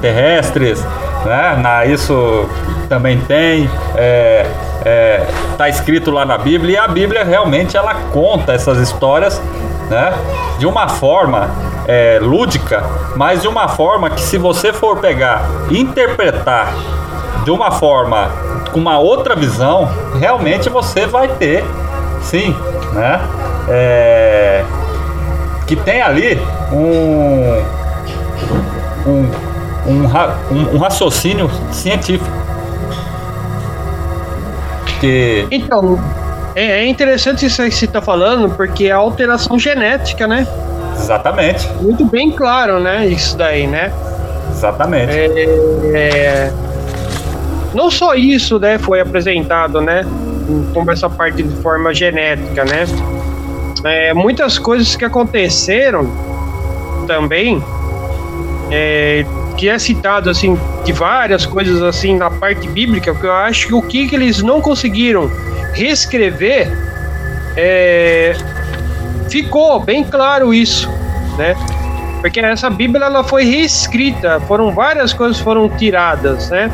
terrestres, 0.00 0.84
né? 1.24 1.58
Na, 1.60 1.84
isso 1.86 2.48
também 2.88 3.20
tem. 3.20 3.68
É, 3.94 4.46
é, 4.84 5.26
tá 5.56 5.68
escrito 5.68 6.10
lá 6.10 6.24
na 6.24 6.36
Bíblia 6.36 6.74
e 6.74 6.76
a 6.78 6.88
Bíblia 6.88 7.24
realmente 7.24 7.76
ela 7.76 7.94
conta 8.12 8.52
essas 8.52 8.78
histórias 8.78 9.40
né, 9.88 10.12
de 10.58 10.66
uma 10.66 10.88
forma 10.88 11.50
é, 11.86 12.18
lúdica, 12.20 12.82
mas 13.16 13.42
de 13.42 13.48
uma 13.48 13.68
forma 13.68 14.10
que 14.10 14.20
se 14.20 14.38
você 14.38 14.72
for 14.72 14.98
pegar 14.98 15.44
interpretar 15.70 16.72
de 17.44 17.50
uma 17.50 17.70
forma 17.70 18.30
com 18.72 18.80
uma 18.80 18.98
outra 18.98 19.36
visão, 19.36 19.88
realmente 20.18 20.68
você 20.68 21.06
vai 21.06 21.28
ter, 21.28 21.64
sim, 22.22 22.56
né? 22.92 23.20
É, 23.68 24.64
que 25.66 25.76
tem 25.76 26.00
ali 26.00 26.40
um, 26.72 27.62
um, 29.06 29.30
um, 29.86 30.54
um, 30.54 30.76
um 30.76 30.78
raciocínio 30.78 31.50
científico. 31.70 32.30
Que... 35.00 35.46
Então, 35.50 35.98
é, 36.54 36.82
é 36.82 36.86
interessante 36.86 37.46
isso 37.46 37.62
que 37.62 37.70
você 37.70 37.86
está 37.86 38.00
falando, 38.00 38.54
porque 38.54 38.86
é 38.86 38.92
alteração 38.92 39.58
genética, 39.58 40.26
né? 40.26 40.46
Exatamente. 40.96 41.68
Muito 41.80 42.04
bem 42.04 42.30
claro, 42.30 42.78
né? 42.78 43.06
Isso 43.06 43.36
daí, 43.36 43.66
né? 43.66 43.92
Exatamente. 44.50 45.10
É, 45.12 45.28
é... 45.94 46.52
Não 47.74 47.90
só 47.90 48.14
isso, 48.14 48.58
né? 48.58 48.78
Foi 48.78 49.00
apresentado, 49.00 49.80
né? 49.80 50.06
Como 50.74 50.90
essa 50.90 51.08
parte 51.08 51.42
de 51.42 51.56
forma 51.62 51.92
genética, 51.94 52.64
né? 52.64 52.86
É, 53.84 54.14
muitas 54.14 54.58
coisas 54.58 54.94
que 54.94 55.04
aconteceram 55.04 56.08
também, 57.06 57.62
é, 58.70 59.26
que 59.52 59.68
é 59.68 59.78
citado 59.78 60.30
assim, 60.30 60.58
de 60.84 60.92
várias 60.92 61.46
coisas 61.46 61.82
assim 61.82 62.16
na 62.16 62.30
parte 62.30 62.68
bíblica, 62.68 63.14
que 63.14 63.24
eu 63.24 63.32
acho 63.32 63.66
que 63.66 63.74
o 63.74 63.82
que, 63.82 64.08
que 64.08 64.14
eles 64.14 64.42
não 64.42 64.60
conseguiram 64.60 65.30
reescrever, 65.72 66.70
é, 67.56 68.34
ficou 69.28 69.80
bem 69.80 70.04
claro 70.04 70.52
isso, 70.52 70.90
né? 71.36 71.56
Porque 72.20 72.38
essa 72.40 72.70
Bíblia 72.70 73.06
ela 73.06 73.24
foi 73.24 73.44
reescrita, 73.44 74.40
foram 74.40 74.72
várias 74.72 75.12
coisas 75.12 75.40
foram 75.40 75.68
tiradas, 75.68 76.50
né? 76.50 76.70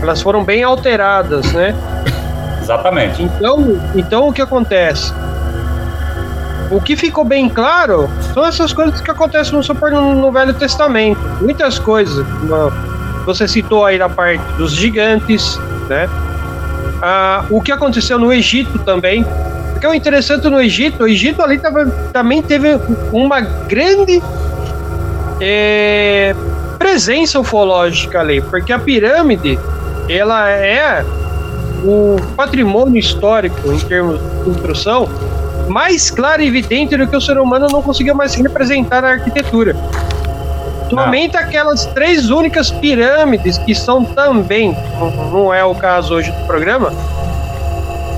Elas 0.00 0.22
foram 0.22 0.44
bem 0.44 0.62
alteradas, 0.62 1.52
né? 1.52 1.74
Exatamente. 2.62 3.22
Então, 3.22 3.80
então 3.94 4.28
o 4.28 4.32
que 4.32 4.42
acontece? 4.42 5.12
O 6.70 6.80
que 6.80 6.96
ficou 6.96 7.24
bem 7.24 7.48
claro 7.48 8.08
são 8.34 8.44
essas 8.44 8.72
coisas 8.72 9.00
que 9.00 9.10
acontecem 9.10 9.52
no, 9.52 10.14
no 10.14 10.32
Velho 10.32 10.54
Testamento. 10.54 11.20
Muitas 11.40 11.78
coisas. 11.78 12.26
Você 13.24 13.46
citou 13.46 13.84
aí 13.84 13.98
na 13.98 14.08
parte 14.08 14.42
dos 14.56 14.72
gigantes, 14.72 15.58
né? 15.88 16.08
Ah, 17.02 17.44
o 17.50 17.60
que 17.60 17.70
aconteceu 17.70 18.18
no 18.18 18.32
Egito 18.32 18.78
também. 18.80 19.24
Porque 19.72 19.86
o 19.86 19.94
interessante 19.94 20.48
no 20.48 20.60
Egito, 20.60 21.04
o 21.04 21.08
Egito 21.08 21.42
ali 21.42 21.58
tava, 21.58 21.86
também 22.12 22.42
teve 22.42 22.80
uma 23.12 23.40
grande 23.40 24.22
é, 25.40 26.34
presença 26.78 27.38
ufológica 27.38 28.20
ali, 28.20 28.40
porque 28.40 28.72
a 28.72 28.78
pirâmide 28.78 29.58
ela 30.08 30.48
é 30.48 31.04
o 31.84 32.16
patrimônio 32.34 32.98
histórico 32.98 33.70
em 33.70 33.78
termos 33.80 34.18
de 34.18 34.44
construção 34.44 35.08
mais 35.68 36.10
claro 36.10 36.42
e 36.42 36.46
evidente 36.46 36.96
do 36.96 37.06
que 37.06 37.16
o 37.16 37.20
ser 37.20 37.38
humano 37.38 37.68
não 37.70 37.82
conseguiu 37.82 38.14
mais 38.14 38.34
representar 38.34 39.02
na 39.02 39.10
arquitetura. 39.10 39.76
Somente 40.88 41.36
aquelas 41.36 41.84
três 41.86 42.30
únicas 42.30 42.70
pirâmides 42.70 43.58
que 43.58 43.74
são 43.74 44.04
também, 44.04 44.76
não 45.32 45.52
é 45.52 45.64
o 45.64 45.74
caso 45.74 46.14
hoje 46.14 46.30
do 46.30 46.46
programa, 46.46 46.92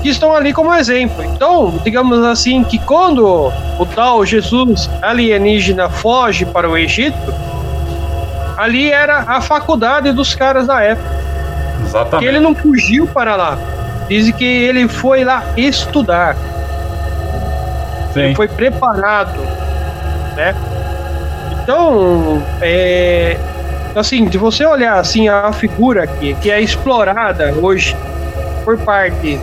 que 0.01 0.09
estão 0.09 0.35
ali 0.35 0.53
como 0.53 0.73
exemplo. 0.73 1.23
Então, 1.23 1.79
digamos 1.83 2.23
assim, 2.23 2.63
que 2.63 2.77
quando 2.79 3.51
o 3.79 3.85
tal 3.87 4.25
Jesus 4.25 4.89
alienígena 5.01 5.89
foge 5.89 6.45
para 6.45 6.69
o 6.69 6.77
Egito, 6.77 7.33
ali 8.55 8.91
era 8.91 9.19
a 9.27 9.41
faculdade 9.41 10.11
dos 10.11 10.35
caras 10.35 10.67
da 10.67 10.81
época. 10.81 11.09
Exatamente. 11.83 12.19
Que 12.19 12.25
ele 12.25 12.39
não 12.39 12.53
fugiu 12.53 13.07
para 13.07 13.35
lá. 13.35 13.57
Dizem 14.07 14.33
que 14.33 14.45
ele 14.45 14.87
foi 14.87 15.23
lá 15.23 15.43
estudar. 15.57 16.35
Sim. 18.13 18.21
Ele 18.21 18.35
foi 18.35 18.47
preparado, 18.47 19.39
né? 20.35 20.55
Então, 21.61 22.41
é, 22.61 23.37
assim, 23.95 24.25
de 24.25 24.37
você 24.37 24.65
olhar 24.65 24.99
assim 24.99 25.27
a 25.27 25.51
figura 25.53 26.03
aqui, 26.03 26.35
que 26.41 26.49
é 26.49 26.59
explorada 26.61 27.53
hoje 27.61 27.95
por 28.65 28.77
parte 28.79 29.39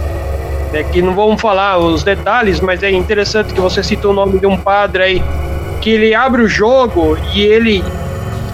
né, 0.72 0.82
que 0.84 1.00
não 1.00 1.14
vamos 1.14 1.40
falar 1.40 1.78
os 1.78 2.02
detalhes, 2.02 2.60
mas 2.60 2.82
é 2.82 2.90
interessante 2.90 3.52
que 3.52 3.60
você 3.60 3.82
citou 3.82 4.10
o 4.10 4.14
nome 4.14 4.38
de 4.38 4.46
um 4.46 4.56
padre 4.56 5.02
aí 5.02 5.22
que 5.80 5.90
ele 5.90 6.14
abre 6.14 6.42
o 6.42 6.48
jogo 6.48 7.16
e 7.34 7.42
ele 7.42 7.84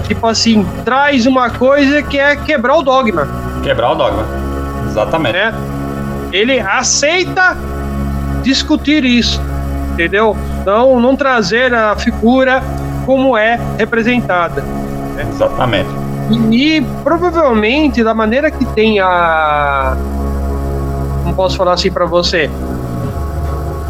tipo 0.07 0.27
assim 0.27 0.67
traz 0.85 1.27
uma 1.27 1.51
coisa 1.51 2.03
que 2.03 2.19
é 2.19 2.37
quebrar 2.37 2.77
o 2.77 2.83
dogma. 2.83 3.27
Quebrar 3.63 3.93
o 3.93 3.95
dogma, 3.95 4.27
exatamente. 4.87 5.35
Né? 5.35 5.55
Ele 6.33 6.61
aceita 6.61 7.57
discutir 8.43 9.05
isso, 9.05 9.41
entendeu? 9.93 10.37
Então 10.61 10.99
não 11.01 11.15
trazer 11.15 11.73
a 11.73 11.95
figura 11.97 12.63
como 13.07 13.37
é 13.37 13.59
representada. 13.79 14.63
Né? 15.15 15.27
Exatamente. 15.29 15.91
E, 16.51 16.77
e, 16.77 16.83
provavelmente, 17.03 18.03
da 18.03 18.15
maneira 18.15 18.51
que 18.51 18.65
tem 18.67 19.01
a. 19.01 19.97
Não 21.25 21.35
posso 21.35 21.57
falar 21.57 21.75
assim 21.75 21.91
para 21.91 22.07
você. 22.07 22.51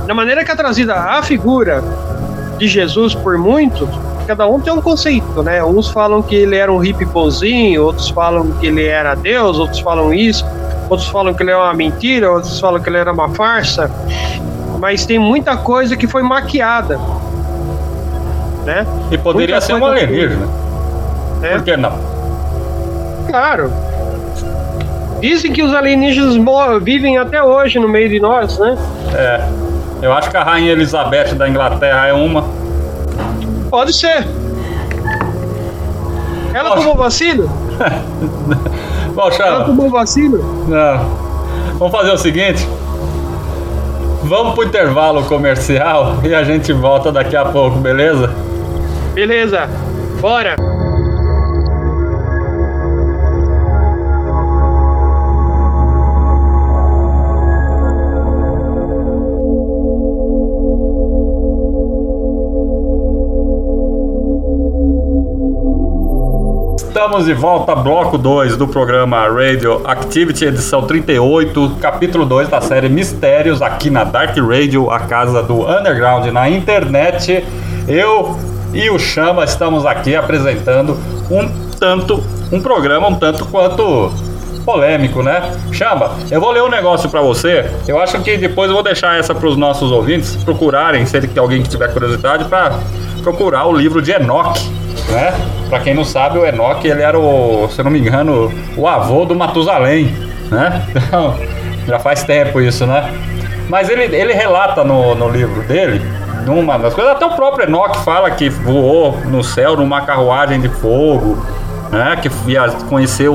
Da 0.07 0.15
maneira 0.15 0.45
que 0.45 0.51
é 0.51 0.57
trazida 0.57 0.95
a 0.95 1.23
figura 1.23 1.83
de 2.59 2.67
Jesus 2.67 3.15
por 3.15 3.39
muitos, 3.39 3.89
cada 4.27 4.47
um 4.47 4.61
tem 4.61 4.73
um 4.73 4.81
conceito, 4.81 5.43
né? 5.43 5.63
Uns 5.63 5.89
falam 5.89 6.23
que 6.23 6.35
ele 6.35 6.57
era 6.57 6.73
um 6.73 6.79
hippie 6.79 7.07
pozinho, 7.07 7.85
outros 7.85 8.09
falam 8.09 8.51
que 8.53 8.67
ele 8.67 8.85
era 8.85 9.15
Deus, 9.15 9.59
outros 9.59 9.81
falam 9.81 10.13
isso, 10.13 10.45
outros 10.91 11.09
falam 11.09 11.33
que 11.35 11.43
ele 11.43 11.51
é 11.51 11.57
uma 11.57 11.73
mentira, 11.73 12.31
outros 12.31 12.59
falam 12.59 12.81
que 12.81 12.89
ele 12.89 12.99
era 12.99 13.13
uma 13.13 13.29
farsa. 13.31 13.91
Mas 14.83 15.07
tem 15.07 15.19
muita 15.19 15.57
coisa 15.57 15.97
que 15.97 16.07
foi 16.07 16.23
maquiada 16.23 17.01
né? 18.65 18.87
E 19.11 19.19
poderia 19.19 19.57
Muita 19.57 19.67
ser 19.67 19.75
um 19.75 19.85
alienígena. 19.85 20.49
É. 21.43 21.53
Por 21.55 21.65
que 21.65 21.77
não? 21.77 21.93
Claro. 23.29 23.73
Dizem 25.21 25.53
que 25.53 25.63
os 25.63 25.75
alienígenas 25.75 26.37
vivem 26.83 27.19
até 27.19 27.43
hoje 27.43 27.79
no 27.79 27.89
meio 27.89 28.09
de 28.09 28.21
nós, 28.21 28.59
né? 28.59 28.77
É. 29.15 29.49
Eu 30.03 30.13
acho 30.13 30.31
que 30.31 30.37
a 30.37 30.43
Rainha 30.43 30.73
Elizabeth 30.73 31.35
da 31.35 31.49
Inglaterra 31.49 32.09
é 32.09 32.13
uma. 32.13 32.45
Pode 33.71 33.93
ser. 33.93 34.27
Ela 36.53 36.71
Poxa. 36.71 36.81
tomou 36.83 36.97
vacina? 36.97 37.45
Bom, 39.15 39.31
Ela 39.39 39.65
tomou 39.65 39.91
vacina? 39.91 40.39
Não. 40.39 41.79
Vamos 41.79 41.93
fazer 41.93 42.13
o 42.13 42.19
seguinte. 42.19 42.67
Vamos 44.25 44.55
pro 44.55 44.65
intervalo 44.65 45.25
comercial 45.25 46.21
e 46.25 46.35
a 46.35 46.45
gente 46.45 46.73
volta 46.73 47.11
daqui 47.11 47.37
a 47.37 47.45
pouco, 47.45 47.79
beleza? 47.79 48.33
Beleza, 49.15 49.69
bora! 50.21 50.72
Estamos 67.03 67.25
de 67.25 67.35
volta, 67.35 67.75
bloco 67.75 68.17
2 68.17 68.57
do 68.57 68.69
programa 68.69 69.27
Radio 69.27 69.83
Activity, 69.85 70.45
edição 70.45 70.83
38, 70.83 71.79
capítulo 71.81 72.25
2 72.25 72.49
da 72.49 72.61
série 72.61 72.89
Mistérios, 72.89 73.61
aqui 73.61 73.91
na 73.91 74.05
Dark 74.05 74.37
Radio, 74.39 74.89
a 74.89 75.01
casa 75.01 75.43
do 75.43 75.69
underground 75.69 76.27
na 76.27 76.49
internet. 76.49 77.45
Eu 77.89 78.39
e 78.73 78.89
o 78.89 79.01
Chama 79.01 79.43
estamos 79.43 79.85
aqui 79.85 80.15
apresentando 80.15 80.97
um 81.29 81.49
tanto, 81.77 82.23
um 82.53 82.61
programa 82.61 83.09
um 83.09 83.17
tanto 83.17 83.47
quanto 83.47 84.13
polêmico, 84.65 85.25
né? 85.25 85.59
Chama, 85.73 86.13
eu 86.31 86.41
vou 86.41 86.53
ler 86.53 86.63
um 86.63 86.71
negócio 86.71 87.11
para 87.11 87.21
você. 87.21 87.69
Eu 87.89 88.01
acho 88.01 88.21
que 88.23 88.37
depois 88.37 88.69
eu 88.69 88.75
vou 88.75 88.83
deixar 88.85 89.19
essa 89.19 89.35
para 89.35 89.49
os 89.49 89.57
nossos 89.57 89.91
ouvintes 89.91 90.37
procurarem, 90.45 91.05
se 91.05 91.21
alguém 91.37 91.65
que 91.65 91.69
tiver 91.69 91.93
curiosidade, 91.93 92.45
para 92.45 92.79
procurar 93.25 93.67
o 93.67 93.73
livro 93.77 94.01
de 94.01 94.13
Enoch, 94.13 94.57
né? 95.13 95.33
Para 95.69 95.81
quem 95.81 95.95
não 95.95 96.05
sabe, 96.05 96.39
o 96.39 96.45
Enoch 96.45 96.87
ele 96.87 97.03
era 97.03 97.19
o, 97.19 97.69
se 97.71 97.81
eu 97.81 97.85
não 97.85 97.91
me 97.91 98.01
engano, 98.01 98.53
o 98.77 98.89
avô 98.89 99.25
do 99.25 99.35
Matusalém, 99.35 100.07
né? 100.51 100.83
Então, 100.97 101.37
Já 101.87 101.99
faz 101.99 102.23
tempo 102.23 102.61
isso, 102.61 102.87
né? 102.87 103.13
Mas 103.69 103.89
ele, 103.89 104.05
ele 104.15 104.33
relata 104.33 104.85
no, 104.85 105.15
no 105.15 105.29
livro 105.29 105.63
dele, 105.63 106.01
numa 106.45 106.79
das 106.79 106.95
coisas, 106.95 107.13
até 107.13 107.27
o 107.27 107.31
próprio 107.31 107.67
Enoch 107.69 107.99
fala 107.99 108.31
que 108.31 108.49
voou 108.49 109.17
no 109.27 109.43
céu 109.43 109.77
numa 109.77 110.03
carruagem 110.03 110.61
de 110.61 110.69
fogo, 110.69 111.45
né? 111.91 112.17
Que 112.21 112.29
via, 112.29 112.69
conheceu 112.89 113.35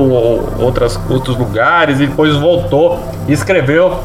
outras, 0.58 0.98
outros 1.08 1.36
lugares 1.36 2.00
e 2.00 2.06
depois 2.06 2.34
voltou 2.36 3.00
e 3.26 3.32
escreveu 3.32 3.98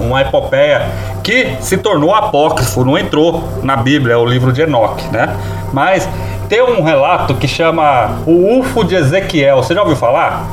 uma 0.00 0.20
epopeia 0.20 0.86
que 1.22 1.56
se 1.60 1.76
tornou 1.76 2.12
apócrifo, 2.14 2.84
não 2.84 2.98
entrou 2.98 3.48
na 3.62 3.76
Bíblia, 3.76 4.14
é 4.14 4.16
o 4.16 4.26
livro 4.26 4.52
de 4.52 4.62
Enoch, 4.62 5.00
né? 5.12 5.36
Mas 5.72 6.08
tem 6.52 6.60
um 6.60 6.82
relato 6.82 7.34
que 7.34 7.48
chama 7.48 8.10
o 8.26 8.58
UFO 8.58 8.84
de 8.84 8.94
Ezequiel. 8.94 9.56
Você 9.56 9.72
já 9.72 9.80
ouviu 9.80 9.96
falar? 9.96 10.44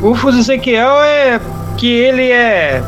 O 0.00 0.10
UFO 0.10 0.30
de 0.30 0.38
Ezequiel 0.38 1.02
é 1.02 1.40
que 1.76 1.92
ele 1.92 2.30
é 2.30 2.80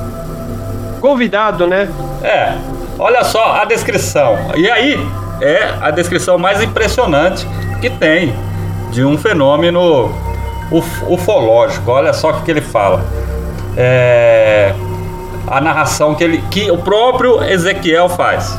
convidado, 1.01 1.67
né? 1.67 1.89
É. 2.23 2.53
Olha 3.01 3.25
só 3.25 3.57
a 3.57 3.65
descrição. 3.65 4.39
E 4.55 4.71
aí 4.71 5.05
é 5.41 5.75
a 5.81 5.91
descrição 5.91 6.39
mais 6.39 6.63
impressionante 6.63 7.45
que 7.81 7.91
tem 7.91 8.33
de 8.93 9.05
um 9.05 9.19
fenômeno 9.19 10.15
uf 10.71 11.05
ufológico. 11.09 11.91
Olha 11.91 12.13
só 12.13 12.31
o 12.31 12.43
que 12.43 12.51
ele 12.53 12.61
fala. 12.61 13.05
É 13.77 14.73
a 15.49 15.61
narração 15.61 16.15
que, 16.15 16.23
ele, 16.23 16.45
que 16.49 16.71
o 16.71 16.79
próprio 16.79 17.43
Ezequiel 17.43 18.09
faz. 18.09 18.57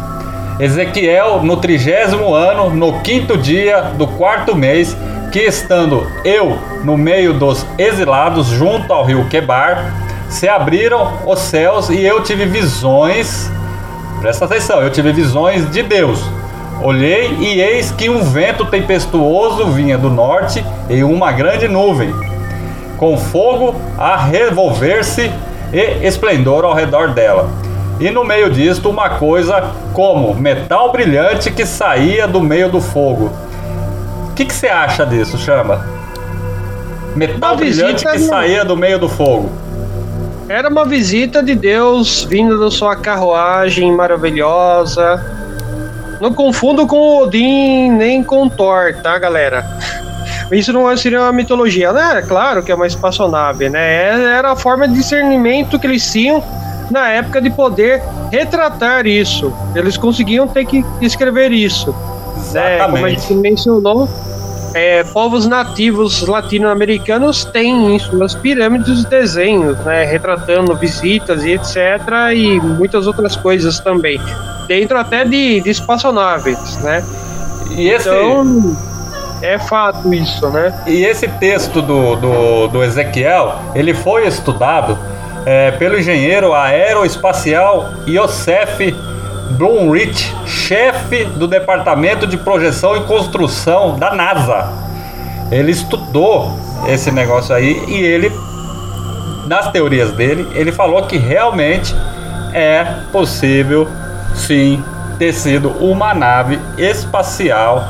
Ezequiel, 0.57 1.41
no 1.43 1.57
trigésimo 1.57 2.33
ano, 2.33 2.69
no 2.69 3.01
quinto 3.01 3.37
dia 3.37 3.81
do 3.97 4.07
quarto 4.07 4.55
mês, 4.55 4.95
que 5.31 5.39
estando 5.39 6.09
eu 6.23 6.57
no 6.83 6.97
meio 6.97 7.33
dos 7.33 7.65
exilados 7.77 8.47
junto 8.47 8.93
ao 8.93 9.03
rio 9.03 9.27
Quebar, 9.27 9.93
se 10.29 10.47
abriram 10.47 11.19
os 11.25 11.39
céus 11.39 11.89
e 11.89 12.01
eu 12.01 12.23
tive 12.23 12.45
visões. 12.45 13.51
Presta 14.21 14.45
atenção, 14.45 14.81
eu 14.81 14.89
tive 14.89 15.11
visões 15.11 15.69
de 15.69 15.83
Deus. 15.83 16.23
Olhei 16.81 17.35
e 17.39 17.59
eis 17.59 17.91
que 17.91 18.09
um 18.09 18.23
vento 18.23 18.65
tempestuoso 18.65 19.65
vinha 19.67 19.97
do 19.97 20.09
norte 20.09 20.63
e 20.89 21.03
uma 21.03 21.33
grande 21.33 21.67
nuvem, 21.67 22.13
com 22.97 23.17
fogo 23.17 23.75
a 23.97 24.15
revolver-se 24.15 25.29
e 25.73 26.07
esplendor 26.07 26.63
ao 26.63 26.73
redor 26.73 27.09
dela. 27.09 27.64
E 27.99 28.11
no 28.11 28.25
meio 28.25 28.49
disto, 28.49 28.89
uma 28.89 29.11
coisa 29.11 29.71
como 29.93 30.33
metal 30.35 30.91
brilhante 30.91 31.49
que 31.49 31.65
saía 31.65 32.27
do 32.27 32.41
meio 32.41 32.69
do 32.69 32.81
fogo. 32.81 33.31
O 34.29 34.33
que, 34.35 34.51
você 34.51 34.67
acha 34.67 35.05
disso, 35.05 35.37
Chama? 35.37 35.85
Metal 37.15 37.51
uma 37.51 37.55
brilhante 37.55 38.05
que 38.05 38.19
saía 38.19 38.65
do 38.65 38.75
meio 38.75 38.99
do 38.99 39.07
fogo. 39.07 39.49
Era 40.49 40.67
uma 40.67 40.85
visita 40.85 41.41
de 41.41 41.55
Deus 41.55 42.25
vindo 42.25 42.59
da 42.59 42.69
sua 42.69 42.97
carruagem 42.97 43.91
maravilhosa. 43.93 45.23
Não 46.19 46.33
confundo 46.33 46.85
com 46.85 47.23
Odin 47.23 47.91
nem 47.91 48.21
com 48.21 48.49
Thor, 48.49 48.93
tá, 49.01 49.17
galera? 49.17 49.65
Isso 50.51 50.73
não 50.73 50.95
seria 50.97 51.21
uma 51.21 51.31
mitologia, 51.31 51.93
né? 51.93 52.21
Claro 52.27 52.61
que 52.61 52.71
é 52.71 52.75
uma 52.75 52.85
espaçonave, 52.85 53.69
né? 53.69 54.37
Era 54.37 54.51
a 54.51 54.55
forma 54.55 54.85
de 54.85 54.93
discernimento 54.93 55.79
que 55.79 55.87
eles 55.87 56.11
tinham 56.11 56.43
na 56.91 57.09
época 57.09 57.41
de 57.41 57.49
poder 57.49 58.01
retratar 58.31 59.05
isso. 59.05 59.53
Eles 59.75 59.97
conseguiam 59.97 60.47
ter 60.47 60.65
que 60.65 60.83
escrever 61.01 61.51
isso. 61.51 61.95
Né? 62.53 62.79
Como 62.79 63.05
a 63.05 63.09
gente 63.09 63.33
mencionou, 63.35 64.07
é, 64.75 65.03
povos 65.05 65.47
nativos 65.47 66.27
latino-americanos 66.27 67.45
têm 67.45 67.95
em 67.95 67.99
suas 67.99 68.35
pirâmides 68.35 69.05
desenhos, 69.05 69.77
né, 69.79 70.03
retratando 70.03 70.75
visitas 70.75 71.45
e 71.45 71.51
etc. 71.51 71.77
e 72.35 72.59
muitas 72.59 73.07
outras 73.07 73.37
coisas 73.37 73.79
também, 73.79 74.19
dentro 74.67 74.97
até 74.97 75.23
de, 75.23 75.61
de 75.61 75.69
espaçonaves, 75.69 76.77
né? 76.83 77.01
E 77.71 77.89
esse... 77.89 78.09
Então, 78.09 78.75
é 79.41 79.57
fato 79.57 80.13
isso, 80.13 80.49
né? 80.49 80.77
E 80.85 81.05
esse 81.05 81.27
texto 81.27 81.81
do, 81.81 82.15
do, 82.15 82.67
do 82.67 82.83
Ezequiel, 82.83 83.55
ele 83.73 83.93
foi 83.93 84.27
estudado 84.27 84.97
é, 85.45 85.71
pelo 85.71 85.97
engenheiro 85.97 86.53
aeroespacial 86.53 87.89
Yosef 88.07 88.93
Blumrich, 89.51 90.33
chefe 90.45 91.25
do 91.25 91.47
Departamento 91.47 92.25
de 92.25 92.35
Projeção 92.37 92.97
e 92.97 93.01
Construção 93.01 93.95
da 93.97 94.13
NASA. 94.13 94.73
Ele 95.51 95.71
estudou 95.71 96.51
esse 96.87 97.11
negócio 97.11 97.53
aí 97.53 97.83
e 97.87 98.01
ele, 98.01 98.31
nas 99.45 99.71
teorias 99.71 100.11
dele, 100.11 100.47
ele 100.55 100.71
falou 100.71 101.03
que 101.03 101.17
realmente 101.17 101.95
é 102.53 102.83
possível, 103.11 103.87
sim, 104.33 104.83
ter 105.19 105.33
sido 105.33 105.69
uma 105.79 106.13
nave 106.13 106.59
espacial 106.77 107.83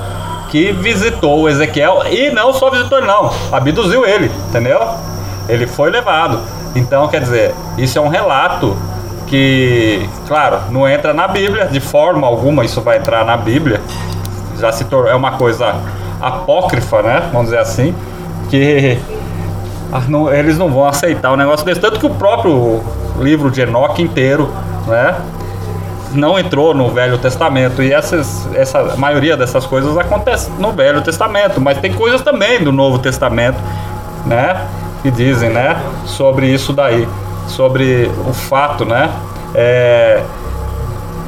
que 0.50 0.72
visitou 0.72 1.42
o 1.42 1.50
Ezequiel 1.50 2.04
e 2.10 2.30
não 2.32 2.54
só 2.54 2.70
visitou 2.70 2.98
ele, 2.98 3.08
não, 3.08 3.32
abduziu 3.52 4.06
ele, 4.06 4.30
entendeu? 4.50 4.80
Ele 5.48 5.66
foi 5.66 5.90
levado. 5.90 6.40
Então, 6.76 7.08
quer 7.08 7.22
dizer, 7.22 7.56
isso 7.78 7.98
é 7.98 8.02
um 8.02 8.10
relato 8.10 8.76
que, 9.28 10.08
claro, 10.28 10.60
não 10.70 10.88
entra 10.88 11.14
na 11.14 11.28
Bíblia, 11.28 11.66
de 11.66 11.80
forma 11.80 12.28
alguma 12.28 12.64
isso 12.64 12.82
vai 12.82 12.98
entrar 12.98 13.26
na 13.26 13.38
Bíblia. 13.38 13.82
Já 14.60 14.72
se 14.72 14.86
tornou, 14.86 15.10
é 15.10 15.16
uma 15.16 15.32
coisa 15.32 15.76
apócrifa, 16.22 17.02
né? 17.02 17.30
Vamos 17.32 17.48
dizer 17.48 17.60
assim, 17.60 17.96
que 18.50 19.00
ah, 19.92 20.04
não, 20.08 20.32
eles 20.32 20.58
não 20.58 20.70
vão 20.70 20.86
aceitar 20.86 21.32
o 21.32 21.38
negócio 21.38 21.66
desse. 21.66 21.80
Tanto 21.80 22.00
que 22.00 22.06
o 22.06 22.12
próprio 22.12 22.84
livro 23.20 23.50
de 23.50 23.62
Enoque 23.62 24.02
inteiro, 24.02 24.54
né? 24.86 25.16
não 26.16 26.40
entrou 26.40 26.74
no 26.74 26.90
Velho 26.90 27.18
Testamento 27.18 27.84
e 27.84 27.92
essas, 27.92 28.48
essa 28.56 28.96
maioria 28.96 29.36
dessas 29.36 29.66
coisas 29.66 29.98
acontece 29.98 30.50
no 30.58 30.72
Velho 30.72 31.02
Testamento, 31.02 31.60
mas 31.60 31.78
tem 31.80 31.94
coisas 31.94 32.22
também 32.22 32.64
do 32.64 32.72
Novo 32.72 33.00
Testamento, 33.00 33.58
né, 34.26 34.66
que 35.06 35.12
dizem, 35.12 35.52
né, 35.52 35.78
sobre 36.08 36.48
isso 36.48 36.74
daí, 36.74 37.08
sobre 37.48 38.10
o 38.28 38.34
fato, 38.34 38.84
né, 38.86 39.12
é, 39.54 40.24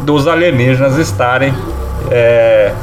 dos 0.02 0.28
alienígenas 0.28 0.98
estarem 0.98 1.54
é, 2.10 2.74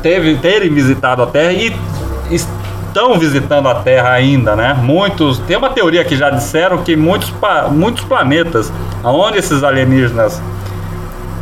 teve, 0.00 0.36
terem 0.36 0.72
visitado 0.72 1.24
a 1.24 1.26
Terra 1.26 1.52
e 1.52 1.74
estão 2.30 3.18
visitando 3.18 3.68
a 3.68 3.74
Terra 3.76 4.10
ainda, 4.10 4.54
né? 4.54 4.78
Muitos 4.80 5.38
tem 5.40 5.56
uma 5.56 5.70
teoria 5.70 6.04
que 6.04 6.16
já 6.16 6.30
disseram 6.30 6.78
que 6.78 6.94
muitos, 6.94 7.32
muitos 7.72 8.04
planetas 8.04 8.72
aonde 9.02 9.38
esses 9.38 9.64
alienígenas 9.64 10.40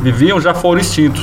viviam 0.00 0.40
já 0.40 0.54
foram 0.54 0.80
extintos. 0.80 1.22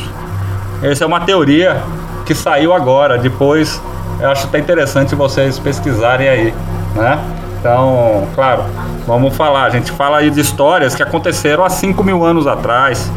Essa 0.84 1.04
é 1.04 1.08
uma 1.08 1.22
teoria 1.22 1.82
que 2.24 2.36
saiu 2.36 2.72
agora. 2.72 3.18
Depois, 3.18 3.82
eu 4.20 4.30
acho 4.30 4.46
até 4.46 4.60
interessante 4.60 5.16
vocês 5.16 5.58
pesquisarem 5.58 6.28
aí, 6.28 6.54
né? 6.96 7.20
Então, 7.60 8.28
claro, 8.34 8.64
vamos 9.06 9.36
falar. 9.36 9.66
A 9.66 9.70
gente 9.70 9.92
fala 9.92 10.18
aí 10.18 10.30
de 10.30 10.40
histórias 10.40 10.96
que 10.96 11.04
aconteceram 11.04 11.64
há 11.64 11.70
5 11.70 12.04
mil 12.04 12.24
anos 12.24 12.48
atrás. 12.48 13.12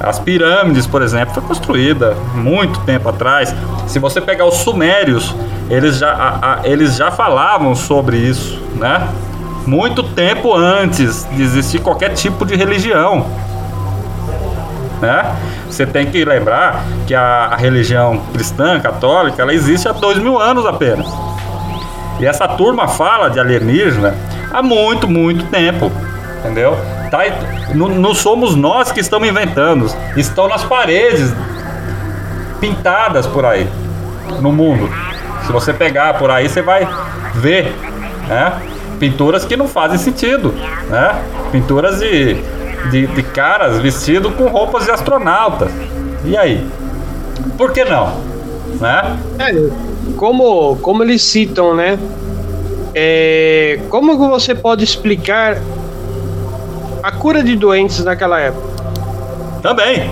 As 0.00 0.18
pirâmides, 0.18 0.86
por 0.86 1.02
exemplo, 1.02 1.34
foi 1.34 1.42
construída 1.42 2.14
muito 2.34 2.80
tempo 2.80 3.08
atrás. 3.08 3.54
Se 3.86 3.98
você 3.98 4.20
pegar 4.20 4.44
os 4.46 4.58
sumérios, 4.58 5.34
eles 5.68 5.98
já, 5.98 6.12
a, 6.12 6.54
a, 6.54 6.60
eles 6.64 6.96
já 6.96 7.10
falavam 7.10 7.74
sobre 7.74 8.16
isso, 8.16 8.62
né? 8.76 9.08
Muito 9.66 10.02
tempo 10.02 10.54
antes 10.54 11.26
de 11.32 11.42
existir 11.42 11.80
qualquer 11.80 12.10
tipo 12.14 12.46
de 12.46 12.54
religião 12.54 13.26
né? 15.00 15.36
Você 15.68 15.86
tem 15.86 16.06
que 16.06 16.24
lembrar 16.24 16.84
que 17.06 17.14
a, 17.14 17.46
a 17.52 17.56
religião 17.56 18.20
cristã, 18.32 18.80
católica, 18.80 19.42
ela 19.42 19.52
existe 19.52 19.88
há 19.88 19.92
dois 19.92 20.18
mil 20.18 20.38
anos 20.38 20.66
apenas. 20.66 21.06
E 22.18 22.26
essa 22.26 22.48
turma 22.48 22.88
fala 22.88 23.28
de 23.28 23.38
alienígena 23.38 24.14
há 24.52 24.62
muito, 24.62 25.08
muito 25.08 25.44
tempo, 25.46 25.90
entendeu? 26.38 26.76
Tá, 27.10 27.20
não, 27.74 27.88
não 27.88 28.14
somos 28.14 28.54
nós 28.54 28.92
que 28.92 29.00
estamos 29.00 29.28
inventando, 29.28 29.90
estão 30.16 30.48
nas 30.48 30.64
paredes 30.64 31.32
pintadas 32.60 33.26
por 33.26 33.44
aí 33.44 33.68
no 34.40 34.52
mundo. 34.52 34.90
Se 35.46 35.52
você 35.52 35.72
pegar 35.72 36.14
por 36.18 36.30
aí, 36.30 36.48
você 36.48 36.60
vai 36.60 36.86
ver, 37.34 37.74
né? 38.26 38.60
Pinturas 38.98 39.44
que 39.44 39.56
não 39.56 39.68
fazem 39.68 39.96
sentido, 39.96 40.52
né? 40.90 41.22
Pinturas 41.52 42.00
de 42.00 42.42
de, 42.90 43.06
de 43.06 43.22
caras 43.22 43.78
vestidos 43.78 44.32
com 44.34 44.46
roupas 44.48 44.84
de 44.84 44.90
astronauta. 44.90 45.68
E 46.24 46.36
aí? 46.36 46.66
Por 47.56 47.72
que 47.72 47.84
não? 47.84 48.20
Né? 48.80 49.18
É, 49.38 49.52
como, 50.16 50.76
como 50.76 51.02
eles 51.02 51.22
citam, 51.22 51.74
né? 51.74 51.98
É, 52.94 53.80
como 53.90 54.16
você 54.16 54.54
pode 54.54 54.82
explicar 54.82 55.58
a 57.02 57.12
cura 57.12 57.42
de 57.42 57.54
doentes 57.54 58.04
naquela 58.04 58.40
época? 58.40 58.66
Também. 59.62 60.10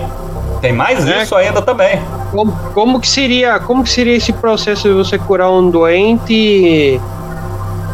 Tem 0.61 0.73
mais 0.73 1.05
né? 1.05 1.23
isso 1.23 1.35
ainda 1.35 1.61
também. 1.61 1.99
Como, 2.31 2.51
como 2.73 2.99
que 2.99 3.07
seria, 3.07 3.59
como 3.59 3.83
que 3.83 3.89
seria 3.89 4.15
esse 4.15 4.33
processo 4.33 4.87
de 4.87 4.93
você 4.93 5.17
curar 5.17 5.51
um 5.51 5.69
doente 5.69 6.99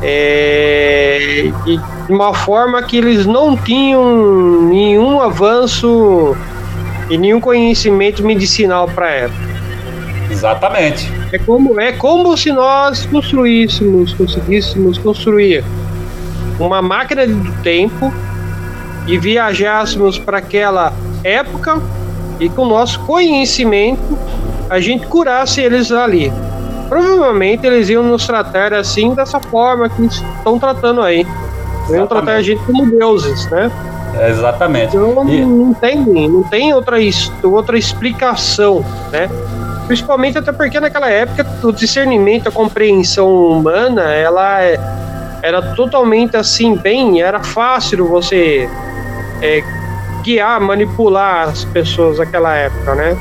é, 0.02 1.52
de 1.66 1.80
uma 2.10 2.34
forma 2.34 2.82
que 2.84 2.98
eles 2.98 3.26
não 3.26 3.56
tinham 3.56 4.62
nenhum 4.64 5.22
avanço 5.22 6.36
e 7.10 7.18
nenhum 7.18 7.40
conhecimento 7.40 8.24
medicinal 8.24 8.88
para 8.88 9.10
época. 9.10 9.54
Exatamente. 10.30 11.23
É 11.34 11.40
como, 11.40 11.80
é 11.82 11.92
como 11.92 12.38
se 12.38 12.52
nós 12.52 13.08
construíssemos, 13.08 14.14
conseguíssemos 14.14 15.00
construir 15.00 15.64
uma 16.60 16.80
máquina 16.80 17.26
do 17.26 17.52
tempo 17.64 18.14
e 19.08 19.18
viajássemos 19.18 20.20
para 20.20 20.38
aquela 20.38 20.94
época 21.24 21.82
e 22.40 22.48
com 22.50 22.62
o 22.62 22.68
nosso 22.68 23.00
conhecimento 23.00 24.16
a 24.70 24.80
gente 24.80 25.08
curasse 25.08 25.60
eles 25.60 25.92
ali. 25.92 26.32
Provavelmente 26.88 27.66
eles 27.66 27.90
iam 27.90 28.04
nos 28.04 28.28
tratar 28.28 28.72
assim, 28.72 29.16
dessa 29.16 29.40
forma 29.40 29.90
que 29.90 30.04
estão 30.06 30.60
tratando 30.60 31.02
aí. 31.02 31.26
Iam 31.90 32.06
tratar 32.06 32.34
a 32.34 32.42
gente 32.44 32.62
como 32.64 32.86
deuses, 32.86 33.50
né? 33.50 33.72
Exatamente. 34.30 34.96
Então 34.96 35.28
E- 35.28 35.42
não 35.44 35.74
tem, 35.74 35.98
não 36.30 36.44
tem 36.44 36.76
outra, 36.76 36.98
outra 37.44 37.76
explicação, 37.76 38.86
né? 39.12 39.28
Principalmente 39.88 40.38
até 40.38 40.52
porque 40.52 40.80
naquela 40.80 41.10
época 41.10 41.46
o 41.64 41.72
discernimento, 41.72 42.48
a 42.48 42.52
compreensão 42.52 43.28
humana, 43.50 44.04
ela 44.14 44.62
é- 44.62 44.80
era 45.42 45.62
totalmente 45.76 46.38
assim, 46.38 46.76
bem, 46.78 47.22
era 47.22 47.42
fácil 47.42 48.08
você 48.08 48.70
é, 49.42 49.62
guiar, 50.24 50.62
manipular 50.62 51.50
as 51.50 51.66
pessoas 51.66 52.18
naquela 52.18 52.56
época, 52.56 52.96
né? 52.96 53.18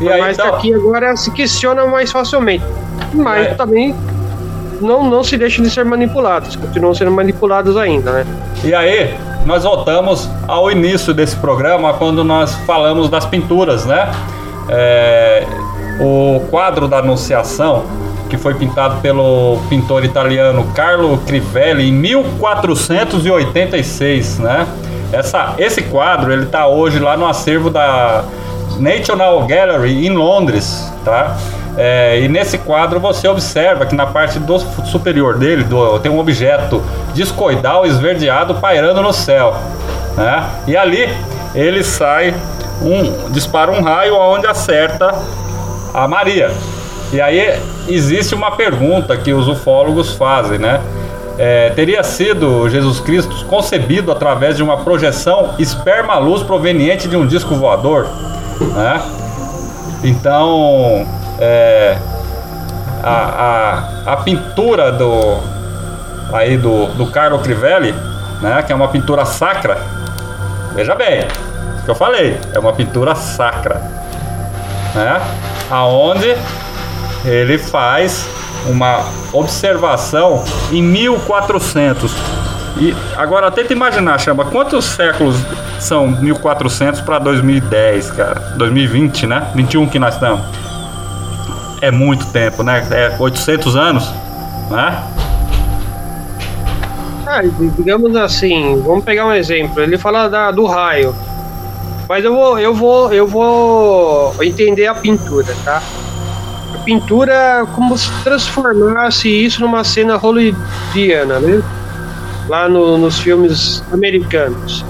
E 0.00 0.08
aí, 0.08 0.20
mais 0.20 0.38
então- 0.38 0.54
aqui 0.54 0.72
agora 0.72 1.16
se 1.16 1.30
questiona 1.32 1.84
mais 1.84 2.12
facilmente. 2.12 2.64
Mas 3.12 3.48
É. 3.48 3.54
também 3.54 3.92
não, 4.80 5.02
não 5.10 5.24
se 5.24 5.36
deixam 5.36 5.64
de 5.64 5.70
ser 5.70 5.84
manipulados, 5.84 6.54
continuam 6.54 6.94
sendo 6.94 7.10
manipulados 7.10 7.76
ainda, 7.76 8.12
né? 8.12 8.26
E 8.62 8.72
aí, 8.72 9.18
nós 9.44 9.64
voltamos 9.64 10.28
ao 10.46 10.70
início 10.70 11.12
desse 11.12 11.34
programa, 11.36 11.92
quando 11.94 12.22
nós 12.22 12.54
falamos 12.66 13.08
das 13.08 13.24
pinturas, 13.26 13.84
né? 13.84 14.08
É, 14.68 15.44
o 16.00 16.40
quadro 16.50 16.88
da 16.88 16.98
Anunciação, 16.98 17.84
que 18.28 18.36
foi 18.36 18.54
pintado 18.54 18.96
pelo 19.00 19.58
pintor 19.68 20.04
italiano 20.04 20.64
Carlo 20.74 21.18
Crivelli 21.26 21.88
em 21.88 21.92
1486, 21.92 24.38
né? 24.38 24.66
Essa, 25.12 25.54
esse 25.58 25.82
quadro, 25.82 26.32
ele 26.32 26.46
tá 26.46 26.66
hoje 26.66 26.98
lá 26.98 27.16
no 27.16 27.26
acervo 27.26 27.70
da 27.70 28.24
National 28.78 29.46
Gallery 29.46 30.06
em 30.06 30.10
Londres, 30.10 30.90
tá? 31.04 31.36
É, 31.76 32.20
e 32.20 32.28
nesse 32.28 32.58
quadro 32.58 32.98
você 33.00 33.26
observa 33.28 33.84
que 33.86 33.94
na 33.94 34.06
parte 34.06 34.38
do 34.38 34.58
superior 34.58 35.36
dele 35.38 35.64
do- 35.64 35.98
tem 35.98 36.10
um 36.10 36.18
objeto 36.20 36.82
discoidal 37.12 37.84
esverdeado 37.84 38.54
pairando 38.56 39.02
no 39.02 39.12
céu, 39.12 39.54
né? 40.16 40.44
E 40.66 40.76
ali 40.76 41.08
ele 41.54 41.82
sai 41.84 42.34
um 42.82 43.30
dispara 43.30 43.70
um 43.72 43.82
raio 43.82 44.16
onde 44.16 44.46
acerta 44.46 45.12
a 45.94 46.08
Maria. 46.08 46.50
E 47.12 47.20
aí 47.20 47.58
existe 47.88 48.34
uma 48.34 48.50
pergunta 48.50 49.16
que 49.16 49.32
os 49.32 49.46
ufólogos 49.46 50.14
fazem, 50.14 50.58
né? 50.58 50.80
É, 51.38 51.70
teria 51.70 52.02
sido 52.02 52.68
Jesus 52.68 53.00
Cristo 53.00 53.44
concebido 53.46 54.12
através 54.12 54.56
de 54.56 54.62
uma 54.62 54.78
projeção 54.78 55.54
esperma-luz 55.58 56.42
proveniente 56.42 57.08
de 57.08 57.16
um 57.16 57.26
disco 57.26 57.54
voador, 57.54 58.06
né? 58.74 59.02
Então, 60.02 61.06
é, 61.40 61.96
a, 63.02 64.02
a, 64.06 64.12
a 64.12 64.16
pintura 64.18 64.92
do 64.92 65.38
aí 66.32 66.56
do, 66.56 66.86
do 66.94 67.06
Carlo 67.06 67.38
Crivelli, 67.38 67.94
né, 68.40 68.62
que 68.62 68.72
é 68.72 68.74
uma 68.74 68.88
pintura 68.88 69.24
sacra. 69.24 69.78
Veja 70.74 70.94
bem, 70.94 71.20
o 71.80 71.84
que 71.84 71.90
eu 71.90 71.94
falei, 71.94 72.38
é 72.52 72.58
uma 72.58 72.72
pintura 72.72 73.14
sacra, 73.14 73.80
né? 74.94 75.20
Aonde 75.70 76.36
ele 77.24 77.58
faz 77.58 78.26
uma 78.66 79.04
observação 79.32 80.44
em 80.70 80.82
1400. 80.82 82.12
E 82.76 82.94
agora 83.16 83.50
tenta 83.50 83.72
imaginar, 83.72 84.18
chama, 84.18 84.44
quantos 84.46 84.84
séculos 84.84 85.36
são 85.78 86.08
1400 86.08 87.00
para 87.02 87.18
2010, 87.18 88.10
cara? 88.12 88.40
2020, 88.56 89.26
né? 89.26 89.46
21 89.54 89.86
que 89.88 89.98
nós 89.98 90.14
estamos. 90.14 90.44
É 91.80 91.90
muito 91.90 92.26
tempo, 92.26 92.62
né? 92.62 92.86
É 92.90 93.16
800 93.18 93.76
anos, 93.76 94.10
né? 94.70 95.02
Ah, 97.26 97.40
digamos 97.76 98.14
assim, 98.16 98.80
vamos 98.82 99.04
pegar 99.04 99.26
um 99.26 99.32
exemplo. 99.32 99.82
Ele 99.82 99.96
fala 99.96 100.28
da, 100.28 100.50
do 100.50 100.66
raio. 100.66 101.14
Mas 102.08 102.24
eu 102.24 102.34
vou, 102.34 102.58
eu 102.58 102.74
vou, 102.74 103.12
eu 103.12 103.26
vou 103.26 104.34
entender 104.42 104.86
a 104.86 104.94
pintura, 104.94 105.54
tá? 105.64 105.82
A 106.74 106.78
pintura 106.84 107.32
é 107.32 107.66
como 107.74 107.96
se 107.96 108.10
transformasse 108.22 109.28
isso 109.28 109.60
numa 109.62 109.82
cena 109.84 110.16
hollywoodiana, 110.16 111.38
né? 111.40 111.62
Lá 112.48 112.68
no- 112.68 112.98
nos 112.98 113.18
filmes 113.18 113.82
americanos. 113.90 114.84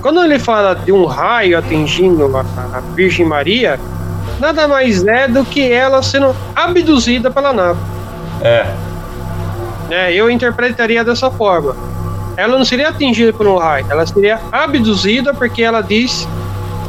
Quando 0.00 0.22
ele 0.22 0.38
fala 0.38 0.74
de 0.74 0.92
um 0.92 1.04
raio 1.04 1.58
atingindo 1.58 2.24
a, 2.36 2.40
a 2.76 2.80
Virgem 2.94 3.26
Maria, 3.26 3.78
nada 4.38 4.68
mais 4.68 5.04
é 5.04 5.26
do 5.26 5.44
que 5.44 5.70
ela 5.70 6.02
sendo 6.02 6.34
abduzida 6.54 7.30
pela 7.30 7.52
nave 7.52 7.78
É, 8.40 8.66
né? 9.88 10.12
Eu 10.12 10.30
interpretaria 10.30 11.04
dessa 11.04 11.30
forma. 11.30 11.74
Ela 12.36 12.56
não 12.56 12.64
seria 12.64 12.88
atingida 12.88 13.32
por 13.32 13.46
um 13.46 13.56
raio, 13.58 13.84
ela 13.90 14.06
seria 14.06 14.40
abduzida 14.50 15.34
porque 15.34 15.62
ela 15.62 15.80
diz 15.82 16.26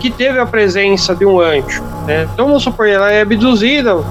que 0.04 0.12
teve 0.12 0.38
a 0.38 0.46
presença 0.46 1.16
de 1.16 1.26
um 1.26 1.40
anjo. 1.40 1.82
Né? 2.06 2.28
Então 2.34 2.48
vamos 2.48 2.62
supor, 2.62 2.90
ela 2.90 3.10
é 3.10 3.22
abduzida, 3.22 4.04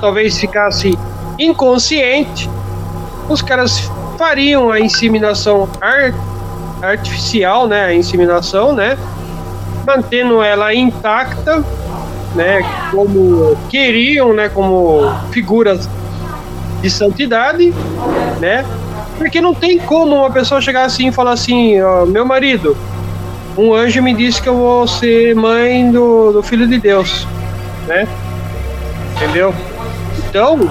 talvez 0.00 0.38
ficasse 0.38 0.98
inconsciente, 1.38 2.48
os 3.28 3.42
caras 3.42 3.90
fariam 4.16 4.70
a 4.72 4.80
inseminação 4.80 5.68
ar- 5.78 6.14
artificial, 6.80 7.66
né? 7.66 7.84
A 7.84 7.94
inseminação, 7.94 8.72
né? 8.72 8.96
Mantendo 9.86 10.42
ela 10.42 10.74
intacta, 10.74 11.62
né? 12.34 12.62
Como 12.90 13.54
queriam, 13.68 14.32
né? 14.32 14.48
Como 14.48 15.02
figuras 15.32 15.86
de 16.80 16.88
santidade, 16.88 17.74
né? 18.40 18.64
Porque 19.18 19.38
não 19.38 19.52
tem 19.52 19.78
como 19.78 20.16
uma 20.16 20.30
pessoa 20.30 20.62
chegar 20.62 20.84
assim 20.84 21.08
e 21.08 21.12
falar 21.12 21.32
assim, 21.32 21.76
meu 22.08 22.24
marido, 22.24 22.74
um 23.56 23.72
anjo 23.74 24.02
me 24.02 24.14
disse 24.14 24.40
que 24.42 24.48
eu 24.48 24.56
vou 24.56 24.86
ser 24.88 25.34
mãe 25.34 25.90
do, 25.90 26.32
do 26.32 26.42
filho 26.42 26.66
de 26.66 26.78
Deus, 26.78 27.26
né? 27.86 28.06
Entendeu? 29.16 29.54
Então, 30.28 30.68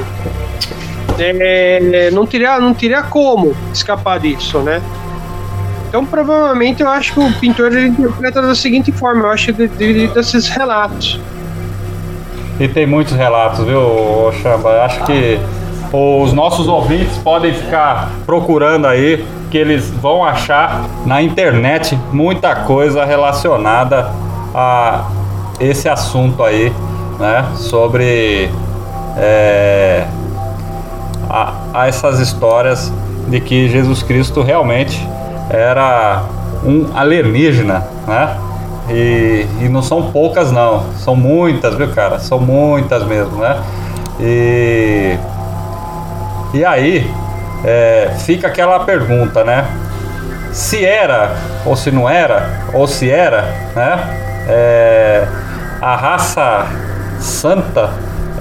é, 1.19 2.09
não 2.11 2.25
teria, 2.25 2.59
não 2.59 2.73
teria 2.73 3.01
como 3.03 3.55
escapar 3.73 4.19
disso, 4.19 4.59
né? 4.59 4.81
Então, 5.87 6.05
provavelmente, 6.05 6.81
eu 6.81 6.89
acho 6.89 7.13
que 7.13 7.19
o 7.19 7.31
pintor 7.33 7.71
ele 7.71 7.87
interpreta 7.89 8.41
da 8.41 8.55
seguinte 8.55 8.91
forma, 8.91 9.23
eu 9.23 9.29
acho 9.29 9.53
de, 9.53 9.67
de- 9.67 10.07
desses 10.07 10.49
relatos. 10.49 11.19
e 12.59 12.67
tem 12.67 12.85
muitos 12.87 13.13
relatos, 13.15 13.63
viu, 13.65 13.79
ô 13.79 14.31
Chamba? 14.41 14.81
Acho 14.83 15.05
que 15.05 15.39
os 15.93 16.33
nossos 16.33 16.67
ouvintes 16.67 17.15
podem 17.19 17.53
ficar 17.53 18.09
procurando 18.25 18.87
aí, 18.87 19.23
que 19.51 19.57
eles 19.59 19.91
vão 19.91 20.25
achar 20.25 20.85
na 21.05 21.21
internet 21.21 21.95
muita 22.11 22.55
coisa 22.55 23.05
relacionada 23.05 24.09
a 24.55 25.05
esse 25.59 25.87
assunto 25.87 26.43
aí, 26.43 26.73
né? 27.19 27.45
Sobre 27.55 28.49
é, 29.15 30.07
a, 31.29 31.53
a 31.75 31.87
essas 31.87 32.19
histórias 32.19 32.91
de 33.27 33.39
que 33.39 33.69
Jesus 33.69 34.01
Cristo 34.01 34.41
realmente 34.41 35.07
era 35.51 36.23
um 36.65 36.87
alienígena, 36.97 37.85
né? 38.07 38.35
E, 38.89 39.45
e 39.61 39.69
não 39.69 39.83
são 39.83 40.11
poucas 40.11 40.51
não, 40.51 40.85
são 40.97 41.15
muitas, 41.15 41.75
viu 41.75 41.89
cara? 41.89 42.17
São 42.17 42.39
muitas 42.39 43.05
mesmo, 43.05 43.37
né? 43.37 43.61
E, 44.19 45.17
e 46.53 46.63
aí 46.63 47.09
é, 47.63 48.11
fica 48.19 48.47
aquela 48.47 48.81
pergunta, 48.81 49.43
né? 49.43 49.67
Se 50.51 50.85
era 50.85 51.35
ou 51.65 51.75
se 51.75 51.91
não 51.91 52.07
era, 52.07 52.61
ou 52.73 52.87
se 52.87 53.09
era, 53.09 53.41
né? 53.75 54.45
É, 54.47 55.27
a 55.81 55.95
raça 55.95 56.67
santa 57.19 57.91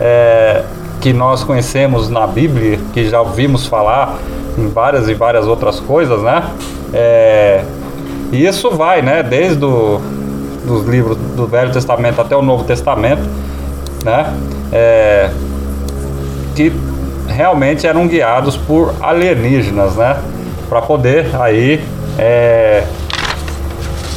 é, 0.00 0.62
que 1.00 1.12
nós 1.12 1.42
conhecemos 1.42 2.08
na 2.08 2.26
Bíblia, 2.26 2.78
que 2.92 3.08
já 3.08 3.20
ouvimos 3.20 3.66
falar 3.66 4.18
em 4.58 4.68
várias 4.68 5.08
e 5.08 5.14
várias 5.14 5.46
outras 5.46 5.80
coisas, 5.80 6.22
né? 6.22 6.44
É, 6.92 7.64
e 8.30 8.46
isso 8.46 8.70
vai, 8.70 9.00
né? 9.02 9.22
Desde 9.22 9.64
o, 9.64 10.00
dos 10.64 10.86
livros 10.86 11.16
do 11.16 11.46
Velho 11.46 11.72
Testamento 11.72 12.20
até 12.20 12.36
o 12.36 12.42
Novo 12.42 12.64
Testamento, 12.64 13.22
né? 14.04 14.32
É, 14.72 15.30
que 16.54 16.72
realmente 17.26 17.86
eram 17.86 18.06
guiados 18.06 18.56
por 18.56 18.94
alienígenas, 19.00 19.96
né? 19.96 20.16
para 20.72 20.80
poder 20.80 21.26
aí 21.38 21.84
é, 22.18 22.82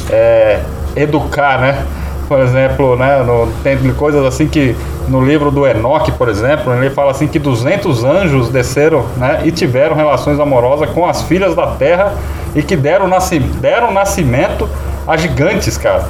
é, 0.08 0.62
educar, 0.96 1.60
né? 1.60 1.84
Por 2.26 2.40
exemplo, 2.40 2.96
né, 2.96 3.22
no, 3.22 3.52
tem 3.62 3.76
coisas 3.92 4.24
assim 4.24 4.48
que 4.48 4.74
no 5.06 5.22
livro 5.22 5.50
do 5.50 5.66
Enoque, 5.66 6.10
por 6.12 6.30
exemplo, 6.30 6.72
ele 6.72 6.88
fala 6.88 7.10
assim 7.10 7.28
que 7.28 7.38
200 7.38 8.04
anjos 8.04 8.48
desceram 8.48 9.04
né, 9.18 9.42
e 9.44 9.52
tiveram 9.52 9.94
relações 9.94 10.40
amorosas 10.40 10.88
com 10.90 11.06
as 11.06 11.20
filhas 11.24 11.54
da 11.54 11.66
terra 11.72 12.14
e 12.54 12.62
que 12.62 12.74
deram, 12.74 13.06
nasci, 13.06 13.38
deram 13.38 13.92
nascimento 13.92 14.66
a 15.06 15.14
gigantes, 15.14 15.76
cara. 15.76 16.08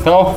Então, 0.00 0.36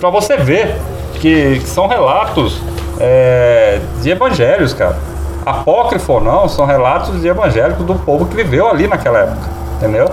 para 0.00 0.08
você 0.08 0.38
ver 0.38 0.74
que, 1.20 1.58
que 1.58 1.68
são 1.68 1.86
relatos 1.86 2.62
é, 3.00 3.80
de 4.02 4.10
evangelhos, 4.10 4.74
cara. 4.74 4.96
Apócrifo 5.44 6.12
ou 6.12 6.20
não, 6.20 6.48
são 6.48 6.66
relatos 6.66 7.20
de 7.20 7.26
evangélicos 7.26 7.84
do 7.86 7.94
povo 7.94 8.26
que 8.26 8.36
viveu 8.36 8.68
ali 8.68 8.86
naquela 8.86 9.20
época, 9.20 9.48
entendeu? 9.76 10.10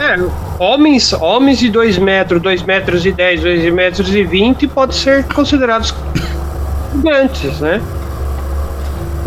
É, 0.00 0.16
homens, 0.58 1.12
homens 1.12 1.58
de 1.58 1.70
2 1.70 1.98
metros, 1.98 2.42
2 2.42 2.62
metros 2.64 3.06
e 3.06 3.12
10, 3.12 3.42
2 3.42 3.72
metros 3.72 4.14
e 4.14 4.24
20 4.24 4.66
pode 4.68 4.94
ser 4.96 5.24
considerados 5.26 5.94
gigantes, 6.92 7.60
né? 7.60 7.80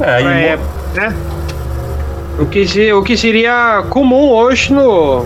É, 0.02 0.22
e 0.22 1.00
né? 1.00 1.16
O 2.40 2.46
que, 2.48 2.68
se, 2.68 2.92
o 2.92 3.04
que 3.04 3.16
seria 3.16 3.84
comum 3.90 4.32
hoje 4.32 4.74
no, 4.74 5.26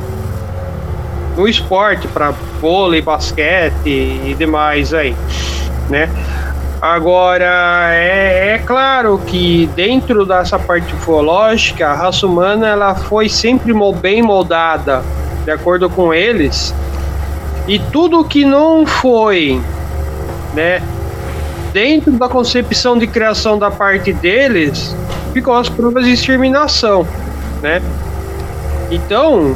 no 1.37 1.47
esporte, 1.47 2.07
para 2.07 2.31
vôlei, 2.59 3.01
basquete 3.01 3.87
e 3.87 4.35
demais 4.37 4.93
aí, 4.93 5.15
né? 5.89 6.09
Agora, 6.81 7.89
é, 7.91 8.53
é 8.53 8.57
claro 8.59 9.19
que 9.25 9.67
dentro 9.75 10.25
dessa 10.25 10.59
parte 10.59 10.93
ufológica, 10.93 11.87
a 11.87 11.93
raça 11.95 12.27
humana 12.27 12.67
ela 12.67 12.93
foi 12.93 13.27
sempre 13.27 13.73
bem 13.99 14.21
moldada, 14.21 15.03
de 15.43 15.49
acordo 15.49 15.89
com 15.89 16.13
eles, 16.13 16.75
e 17.67 17.79
tudo 17.79 18.23
que 18.23 18.45
não 18.45 18.85
foi, 18.85 19.59
né, 20.53 20.81
dentro 21.73 22.11
da 22.11 22.29
concepção 22.29 22.95
de 22.95 23.07
criação 23.07 23.57
da 23.57 23.71
parte 23.71 24.13
deles, 24.13 24.95
ficou 25.33 25.55
as 25.55 25.67
provas 25.67 26.05
de 26.05 26.11
exterminação, 26.13 27.07
né? 27.61 27.81
Então, 28.91 29.55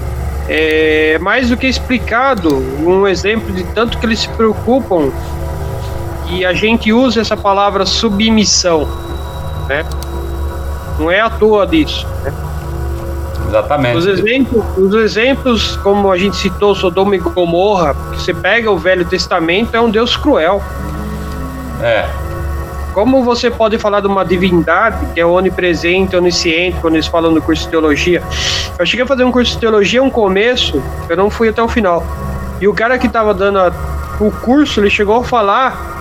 é 0.49 1.19
mais 1.19 1.49
do 1.49 1.55
que 1.55 1.67
explicado, 1.67 2.57
um 2.83 3.07
exemplo 3.07 3.53
de 3.53 3.63
tanto 3.63 3.97
que 3.99 4.05
eles 4.05 4.19
se 4.19 4.29
preocupam 4.29 5.11
e 6.31 6.45
a 6.45 6.53
gente 6.53 6.91
usa 6.93 7.21
essa 7.21 7.35
palavra 7.37 7.85
submissão, 7.85 8.87
né? 9.67 9.85
Não 10.99 11.09
é 11.11 11.19
à 11.19 11.29
toa 11.29 11.65
disso, 11.67 12.07
né? 12.23 12.33
exatamente. 13.47 13.97
Os 13.97 14.05
exemplos, 14.05 14.63
os 14.77 14.93
exemplos, 14.95 15.75
como 15.77 16.09
a 16.11 16.17
gente 16.17 16.37
citou, 16.37 16.73
Sodoma 16.73 17.15
e 17.15 17.19
Gomorra, 17.19 17.93
que 18.11 18.21
você 18.21 18.33
pega 18.33 18.71
o 18.71 18.77
Velho 18.77 19.03
Testamento, 19.03 19.75
é 19.75 19.81
um 19.81 19.89
Deus 19.89 20.15
cruel. 20.15 20.61
É, 21.81 22.05
Como 22.93 23.23
você 23.23 23.49
pode 23.49 23.77
falar 23.77 23.99
de 24.01 24.07
uma 24.07 24.23
divindade 24.23 25.05
que 25.13 25.19
é 25.19 25.25
onipresente, 25.25 26.15
onisciente, 26.15 26.77
quando 26.81 26.93
eles 26.95 27.07
falam 27.07 27.33
do 27.33 27.41
curso 27.41 27.63
de 27.63 27.69
teologia? 27.69 28.21
Eu 28.77 28.85
cheguei 28.85 29.03
a 29.03 29.07
fazer 29.07 29.23
um 29.23 29.31
curso 29.31 29.53
de 29.53 29.57
teologia, 29.59 30.01
um 30.03 30.09
começo, 30.09 30.81
eu 31.09 31.17
não 31.17 31.29
fui 31.29 31.49
até 31.49 31.61
o 31.63 31.67
final. 31.67 32.03
E 32.61 32.67
o 32.67 32.73
cara 32.73 32.97
que 32.99 33.07
estava 33.07 33.33
dando 33.33 33.59
a- 33.59 33.71
o 34.19 34.29
curso, 34.31 34.79
ele 34.79 34.89
chegou 34.89 35.15
a 35.17 35.23
falar 35.23 36.00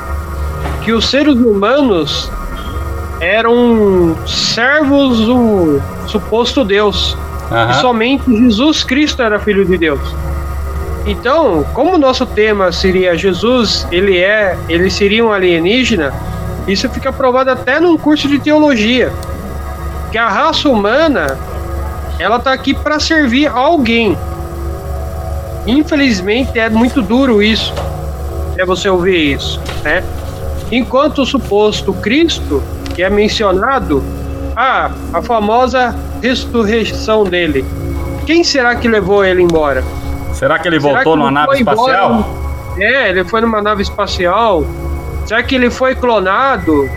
que 0.83 0.93
os 0.93 1.09
seres 1.09 1.35
humanos 1.35 2.31
eram 3.21 4.17
servos 4.27 5.19
do 5.19 5.81
suposto 6.07 6.65
Deus. 6.65 7.17
E 7.51 7.55
aham. 7.55 7.75
somente 7.75 8.25
Jesus 8.37 8.83
Cristo 8.85 9.23
era 9.23 9.39
filho 9.39 9.65
de 9.65 9.77
Deus. 9.77 10.01
Então, 11.07 11.65
como 11.75 11.95
o 11.95 11.99
nosso 11.99 12.27
tema 12.27 12.71
seria 12.73 13.17
Jesus, 13.17 13.87
ele 13.91 14.19
é, 14.19 14.57
ele 14.69 14.91
seria 14.91 15.25
um 15.25 15.33
alienígena, 15.33 16.13
isso 16.69 16.89
fica 16.89 17.13
provado 17.13 17.51
até 17.51 17.81
num 17.81 17.97
curso 17.97 18.29
de 18.29 18.39
teologia. 18.39 19.13
Que 20.13 20.19
a 20.19 20.29
raça 20.29 20.69
humana, 20.69 21.39
ela 22.19 22.39
tá 22.39 22.53
aqui 22.53 22.75
para 22.75 23.01
servir 23.01 23.47
alguém. 23.47 24.17
Infelizmente 25.67 26.59
é 26.59 26.69
muito 26.69 27.03
duro 27.03 27.43
isso. 27.43 27.73
É 28.57 28.65
você 28.65 28.89
ouvir 28.89 29.35
isso, 29.35 29.61
né? 29.83 30.05
Enquanto 30.71 31.23
o 31.23 31.27
suposto 31.27 31.93
Cristo, 31.95 32.63
que 32.95 33.03
é 33.03 33.11
mencionado, 33.11 34.03
ah, 34.57 34.91
a 35.13 35.23
famosa 35.23 35.95
ressurreição 36.23 37.25
dele. 37.25 37.65
Quem 38.27 38.45
será 38.45 38.75
que 38.77 38.87
levou 38.87 39.25
ele 39.25 39.43
embora? 39.43 39.83
Será 40.33 40.59
que 40.59 40.69
ele 40.69 40.81
Será 40.81 40.95
voltou 40.95 41.13
que 41.15 41.19
numa 41.19 41.31
nave 41.31 41.47
foi 41.47 41.61
embora? 41.61 41.77
espacial? 41.77 42.41
É, 42.79 43.09
ele 43.11 43.25
foi 43.25 43.41
numa 43.41 43.61
nave 43.61 43.83
espacial. 43.83 44.65
Será 45.27 45.43
que 45.43 45.55
ele 45.55 45.71
foi 45.71 45.95
clonado? 45.95 46.89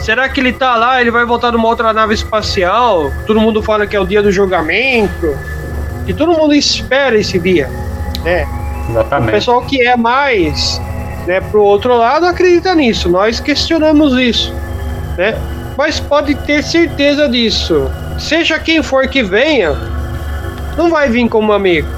Será 0.00 0.28
que 0.28 0.40
ele 0.40 0.52
tá 0.52 0.76
lá, 0.76 1.00
ele 1.00 1.10
vai 1.10 1.24
voltar 1.24 1.52
numa 1.52 1.66
outra 1.66 1.92
nave 1.92 2.14
espacial? 2.14 3.10
Todo 3.26 3.40
mundo 3.40 3.62
fala 3.62 3.86
que 3.86 3.96
é 3.96 4.00
o 4.00 4.06
dia 4.06 4.22
do 4.22 4.30
julgamento. 4.30 5.36
E 6.06 6.12
todo 6.12 6.32
mundo 6.32 6.54
espera 6.54 7.16
esse 7.18 7.38
dia, 7.38 7.70
né? 8.22 8.46
O 8.88 8.90
Exatamente. 8.92 9.30
pessoal 9.30 9.62
que 9.62 9.80
é 9.80 9.96
mais, 9.96 10.80
né, 11.26 11.40
pro 11.40 11.62
outro 11.62 11.96
lado 11.96 12.26
acredita 12.26 12.74
nisso. 12.74 13.08
Nós 13.08 13.40
questionamos 13.40 14.18
isso, 14.18 14.52
né? 15.16 15.36
Mas 15.76 15.98
pode 15.98 16.34
ter 16.34 16.62
certeza 16.62 17.28
disso. 17.28 17.90
Seja 18.18 18.58
quem 18.58 18.82
for 18.82 19.08
que 19.08 19.22
venha, 19.22 19.76
não 20.76 20.90
vai 20.90 21.08
vir 21.08 21.28
como 21.28 21.52
amigo. 21.52 21.88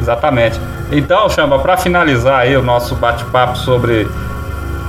Exatamente. 0.00 0.60
Então, 0.90 1.28
Chamba, 1.28 1.58
para 1.58 1.76
finalizar 1.76 2.40
aí 2.40 2.56
o 2.56 2.62
nosso 2.62 2.94
bate-papo 2.94 3.56
sobre 3.56 4.06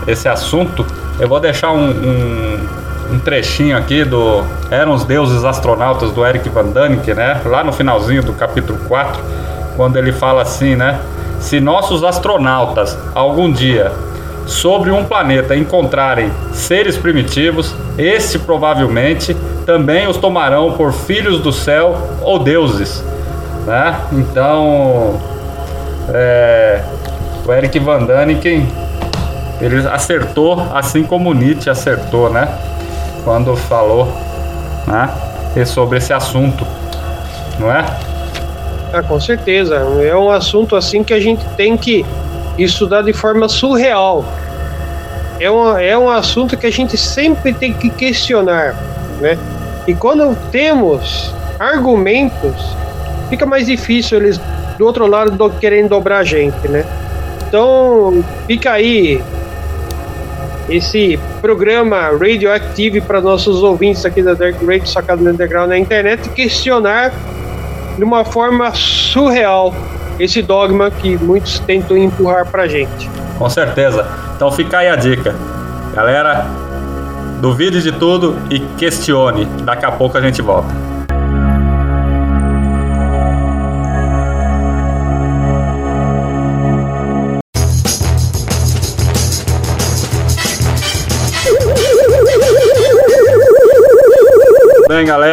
esse 0.06 0.28
assunto, 0.28 0.86
eu 1.20 1.28
vou 1.28 1.40
deixar 1.40 1.72
um, 1.72 1.90
um, 1.90 2.68
um 3.14 3.20
trechinho 3.20 3.78
aqui 3.78 4.04
do 4.04 4.44
Eram 4.70 4.94
os 4.94 5.06
Deuses 5.06 5.46
Astronautas 5.46 6.12
do 6.12 6.26
Eric 6.26 6.50
Van 6.50 6.66
Daniken, 6.66 7.14
né? 7.16 7.42
Lá 7.46 7.64
no 7.64 7.72
finalzinho 7.72 8.22
do 8.22 8.34
capítulo 8.34 8.78
4, 8.88 9.24
quando 9.78 9.98
ele 9.98 10.12
fala 10.12 10.42
assim, 10.42 10.76
né? 10.76 11.00
Se 11.44 11.60
nossos 11.60 12.06
astronautas 12.06 12.98
algum 13.14 13.52
dia 13.52 13.92
sobre 14.48 14.92
um 14.92 15.04
planeta 15.04 15.54
encontrarem 15.54 16.32
seres 16.54 16.98
primitivos, 16.98 17.76
este 17.98 18.40
provavelmente 18.40 19.36
também 19.66 20.08
os 20.08 20.16
tomarão 20.16 20.72
por 20.72 20.94
filhos 20.94 21.42
do 21.42 21.52
céu 21.52 21.98
ou 22.22 22.40
deuses, 22.40 23.04
né? 23.68 24.00
Então, 24.14 25.20
é, 26.14 26.82
o 27.46 27.52
Eric 27.52 27.78
Van 27.78 28.06
Daniken 28.06 28.66
ele 29.60 29.86
acertou, 29.86 30.66
assim 30.74 31.04
como 31.04 31.34
Nietzsche 31.34 31.70
acertou, 31.70 32.30
né? 32.30 32.48
Quando 33.26 33.54
falou, 33.58 34.08
né? 34.88 35.10
e 35.58 35.66
Sobre 35.66 35.98
esse 35.98 36.14
assunto, 36.14 36.66
não 37.60 37.70
é? 37.70 37.86
Ah, 38.94 39.02
com 39.02 39.20
certeza. 39.20 39.78
É 40.04 40.16
um 40.16 40.30
assunto 40.30 40.76
assim 40.76 41.04
que 41.04 41.16
a 41.16 41.20
gente 41.20 41.44
tem 41.58 41.76
que 41.76 42.06
estudar 42.60 43.02
de 43.02 43.12
forma 43.12 43.50
surreal. 43.50 44.24
É 45.40 45.50
um, 45.50 45.76
é 45.76 45.98
um 45.98 46.08
assunto 46.08 46.56
que 46.56 46.68
a 46.68 46.72
gente 46.72 46.96
sempre 46.96 47.54
tem 47.54 47.74
que 47.74 47.90
questionar, 47.90 48.76
né? 49.20 49.36
E 49.88 49.96
quando 49.96 50.38
temos 50.52 51.34
argumentos, 51.60 52.76
fica 53.32 53.48
mais 53.48 53.66
difícil 53.66 54.20
eles 54.20 54.40
do 54.78 54.86
outro 54.86 55.08
lado 55.08 55.32
do, 55.32 55.50
querendo 55.50 55.90
dobrar 55.90 56.20
a 56.20 56.24
gente, 56.24 56.68
né? 56.68 56.86
Então, 57.48 58.24
fica 58.46 58.74
aí 58.74 59.20
esse 60.70 61.20
programa 61.42 62.12
Radioactive 62.12 63.02
para 63.02 63.20
nossos 63.20 63.64
ouvintes 63.64 64.06
aqui 64.06 64.22
da 64.22 64.36
Dark 64.36 64.56
Radio 64.62 65.18
no 65.18 65.32
Underground 65.32 65.70
na 65.70 65.78
internet 65.78 66.30
questionar 66.30 67.12
de 67.98 68.04
uma 68.04 68.26
forma 68.26 68.72
surreal 68.74 69.74
esse 70.20 70.42
dogma 70.42 70.92
que 70.92 71.18
muitos 71.18 71.60
tentam 71.60 71.98
empurrar 71.98 72.46
pra 72.46 72.68
gente. 72.68 73.10
Com 73.38 73.50
certeza. 73.50 74.08
Então 74.36 74.52
fica 74.52 74.80
aí 74.80 74.90
a 74.90 74.96
dica. 74.96 75.36
Galera, 75.94 76.46
duvide 77.40 77.82
de 77.82 77.92
tudo 77.92 78.38
e 78.50 78.60
questione. 78.78 79.46
Daqui 79.64 79.86
a 79.86 79.92
pouco 79.92 80.18
a 80.18 80.22
gente 80.22 80.42
volta. 80.42 80.74
Bem, 94.88 95.06
galera, 95.06 95.33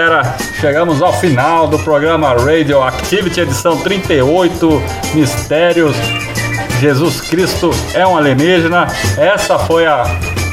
chegamos 0.60 1.00
ao 1.00 1.10
final 1.18 1.66
do 1.66 1.78
programa 1.78 2.34
Radio 2.34 2.82
Activity, 2.82 3.40
edição 3.40 3.78
38, 3.78 4.82
Mistérios. 5.14 5.96
Jesus 6.78 7.22
Cristo 7.22 7.70
é 7.94 8.06
um 8.06 8.14
alienígena. 8.14 8.86
Essa 9.16 9.58
foi 9.58 9.86
a 9.86 10.04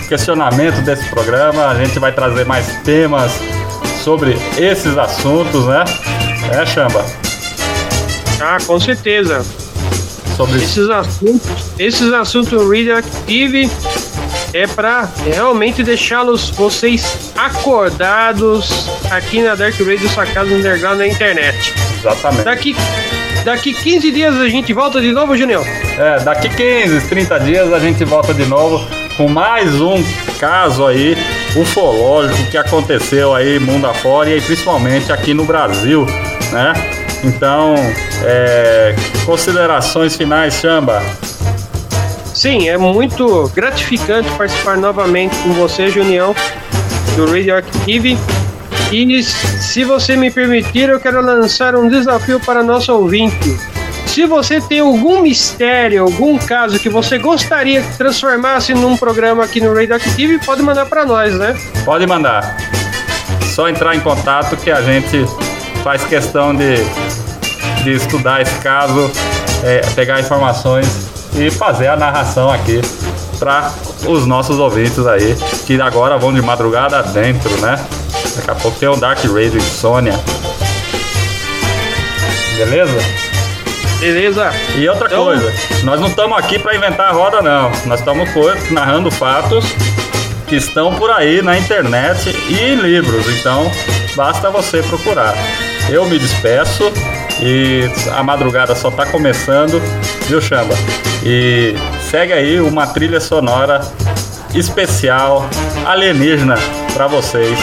questionamento 0.07 0.81
desse 0.81 1.09
programa. 1.09 1.67
A 1.67 1.75
gente 1.75 1.99
vai 1.99 2.13
trazer 2.13 2.45
mais 2.45 2.65
temas 2.83 3.33
sobre 4.01 4.37
esses 4.57 4.97
assuntos, 4.97 5.65
né? 5.65 5.83
É, 6.53 6.65
Chamba? 6.65 7.05
Ah, 8.39 8.57
com 8.65 8.79
certeza. 8.79 9.45
Sobre 10.37 10.57
Esses 10.57 10.89
assuntos, 10.89 11.51
esses 11.77 12.13
assuntos 12.13 12.61
Radioactive 12.61 13.69
é 14.53 14.65
para 14.67 15.09
realmente 15.25 15.83
deixá-los 15.83 16.49
vocês 16.49 17.31
acordados 17.35 18.89
aqui 19.11 19.41
na 19.41 19.55
Dark 19.55 19.77
Radio, 19.79 20.09
sua 20.09 20.25
casa 20.25 20.53
underground 20.53 20.99
na 20.99 21.07
internet. 21.07 21.73
Exatamente. 21.99 22.43
Daqui, 22.43 22.75
daqui 23.43 23.73
15 23.73 24.11
dias 24.11 24.35
a 24.37 24.47
gente 24.49 24.73
volta 24.73 25.01
de 25.01 25.11
novo, 25.11 25.35
Junião. 25.35 25.63
É, 25.97 26.19
daqui 26.19 26.49
15, 26.49 27.07
30 27.07 27.39
dias 27.41 27.73
a 27.73 27.79
gente 27.79 28.03
volta 28.05 28.33
de 28.33 28.45
novo 28.45 28.85
com 29.17 29.27
mais 29.27 29.81
um 29.81 30.03
caso 30.39 30.85
aí 30.85 31.17
ufológico 31.55 32.51
que 32.51 32.57
aconteceu 32.57 33.33
aí 33.33 33.59
mundo 33.59 33.87
afora 33.87 34.29
e 34.29 34.39
principalmente 34.39 35.11
aqui 35.11 35.33
no 35.33 35.43
Brasil, 35.43 36.05
né? 36.51 36.73
Então, 37.23 37.73
é, 38.23 38.95
considerações 39.25 40.15
finais, 40.15 40.53
Chamba. 40.55 41.01
Sim, 42.37 42.69
é 42.69 42.77
muito 42.77 43.51
gratificante 43.55 44.29
participar 44.37 44.77
novamente 44.77 45.35
com 45.37 45.53
você, 45.53 45.89
Junião, 45.89 46.35
do 47.15 47.25
Radioactive. 47.25 48.15
E 48.91 49.23
se 49.23 49.83
você 49.83 50.15
me 50.15 50.29
permitir, 50.29 50.87
eu 50.87 50.99
quero 50.99 51.19
lançar 51.19 51.75
um 51.75 51.89
desafio 51.89 52.39
para 52.39 52.61
nosso 52.61 52.93
ouvinte. 52.93 53.57
Se 54.05 54.27
você 54.27 54.61
tem 54.61 54.81
algum 54.81 55.23
mistério, 55.23 56.03
algum 56.03 56.37
caso 56.37 56.77
que 56.77 56.89
você 56.89 57.17
gostaria 57.17 57.81
que 57.81 57.97
transformasse 57.97 58.71
num 58.71 58.95
programa 58.95 59.43
aqui 59.43 59.59
no 59.59 59.73
Radioactive, 59.73 60.37
pode 60.45 60.61
mandar 60.61 60.85
para 60.85 61.07
nós, 61.07 61.33
né? 61.33 61.59
Pode 61.83 62.05
mandar. 62.05 62.55
Só 63.55 63.67
entrar 63.67 63.95
em 63.95 63.99
contato 63.99 64.55
que 64.57 64.69
a 64.69 64.83
gente 64.83 65.25
faz 65.83 66.03
questão 66.03 66.53
de, 66.53 66.75
de 67.83 67.93
estudar 67.93 68.43
esse 68.43 68.59
caso, 68.59 69.11
é, 69.63 69.81
pegar 69.95 70.19
informações 70.19 71.16
e 71.37 71.51
fazer 71.51 71.87
a 71.87 71.95
narração 71.95 72.51
aqui 72.51 72.81
para 73.39 73.71
os 74.07 74.25
nossos 74.25 74.57
ouvintes 74.59 75.05
aí, 75.05 75.35
que 75.65 75.79
agora 75.79 76.17
vão 76.17 76.33
de 76.33 76.41
madrugada 76.41 77.01
dentro, 77.03 77.49
né? 77.61 77.79
Daqui 78.35 78.51
a 78.51 78.55
pouco 78.55 78.77
tem 78.79 78.89
o 78.89 78.95
Dark 78.95 79.23
Radio 79.23 79.57
Insônia. 79.57 80.19
Beleza? 82.57 82.97
Beleza? 83.99 84.51
E 84.75 84.87
outra 84.89 85.07
Então- 85.07 85.25
coisa, 85.25 85.53
nós 85.83 85.99
não 85.99 86.07
estamos 86.07 86.37
aqui 86.37 86.57
para 86.59 86.75
inventar 86.75 87.09
a 87.09 87.11
roda, 87.11 87.41
não. 87.41 87.71
Nós 87.85 87.99
estamos 87.99 88.29
narrando 88.71 89.11
fatos 89.11 89.65
que 90.47 90.55
estão 90.55 90.93
por 90.95 91.11
aí 91.11 91.41
na 91.41 91.57
internet 91.57 92.29
e 92.49 92.59
em 92.59 92.75
livros. 92.75 93.27
Então, 93.39 93.71
basta 94.15 94.49
você 94.49 94.81
procurar. 94.83 95.35
Eu 95.89 96.05
me 96.05 96.17
despeço 96.17 96.91
e 97.41 97.89
a 98.11 98.23
madrugada 98.23 98.75
só 98.75 98.89
está 98.89 99.05
começando, 99.05 99.81
viu, 100.27 100.41
Chamba? 100.41 100.75
E 101.23 101.75
segue 102.09 102.33
aí 102.33 102.59
uma 102.59 102.87
trilha 102.87 103.19
sonora 103.19 103.81
especial 104.55 105.47
alienígena 105.85 106.55
para 106.93 107.07
vocês 107.07 107.57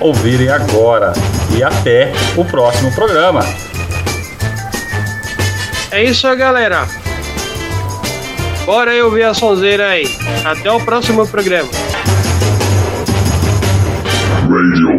ouvirem 0.00 0.48
agora. 0.48 1.12
E 1.56 1.62
até 1.62 2.12
o 2.36 2.44
próximo 2.44 2.92
programa. 2.94 3.40
É 5.90 6.02
isso 6.02 6.26
aí, 6.26 6.36
galera. 6.36 6.86
Bora 8.64 8.94
eu 8.94 9.10
ver 9.10 9.24
a 9.24 9.34
sonzeira 9.34 9.88
aí. 9.88 10.08
Até 10.44 10.70
o 10.70 10.80
próximo 10.80 11.26
programa. 11.26 11.68
Radio 14.48 14.91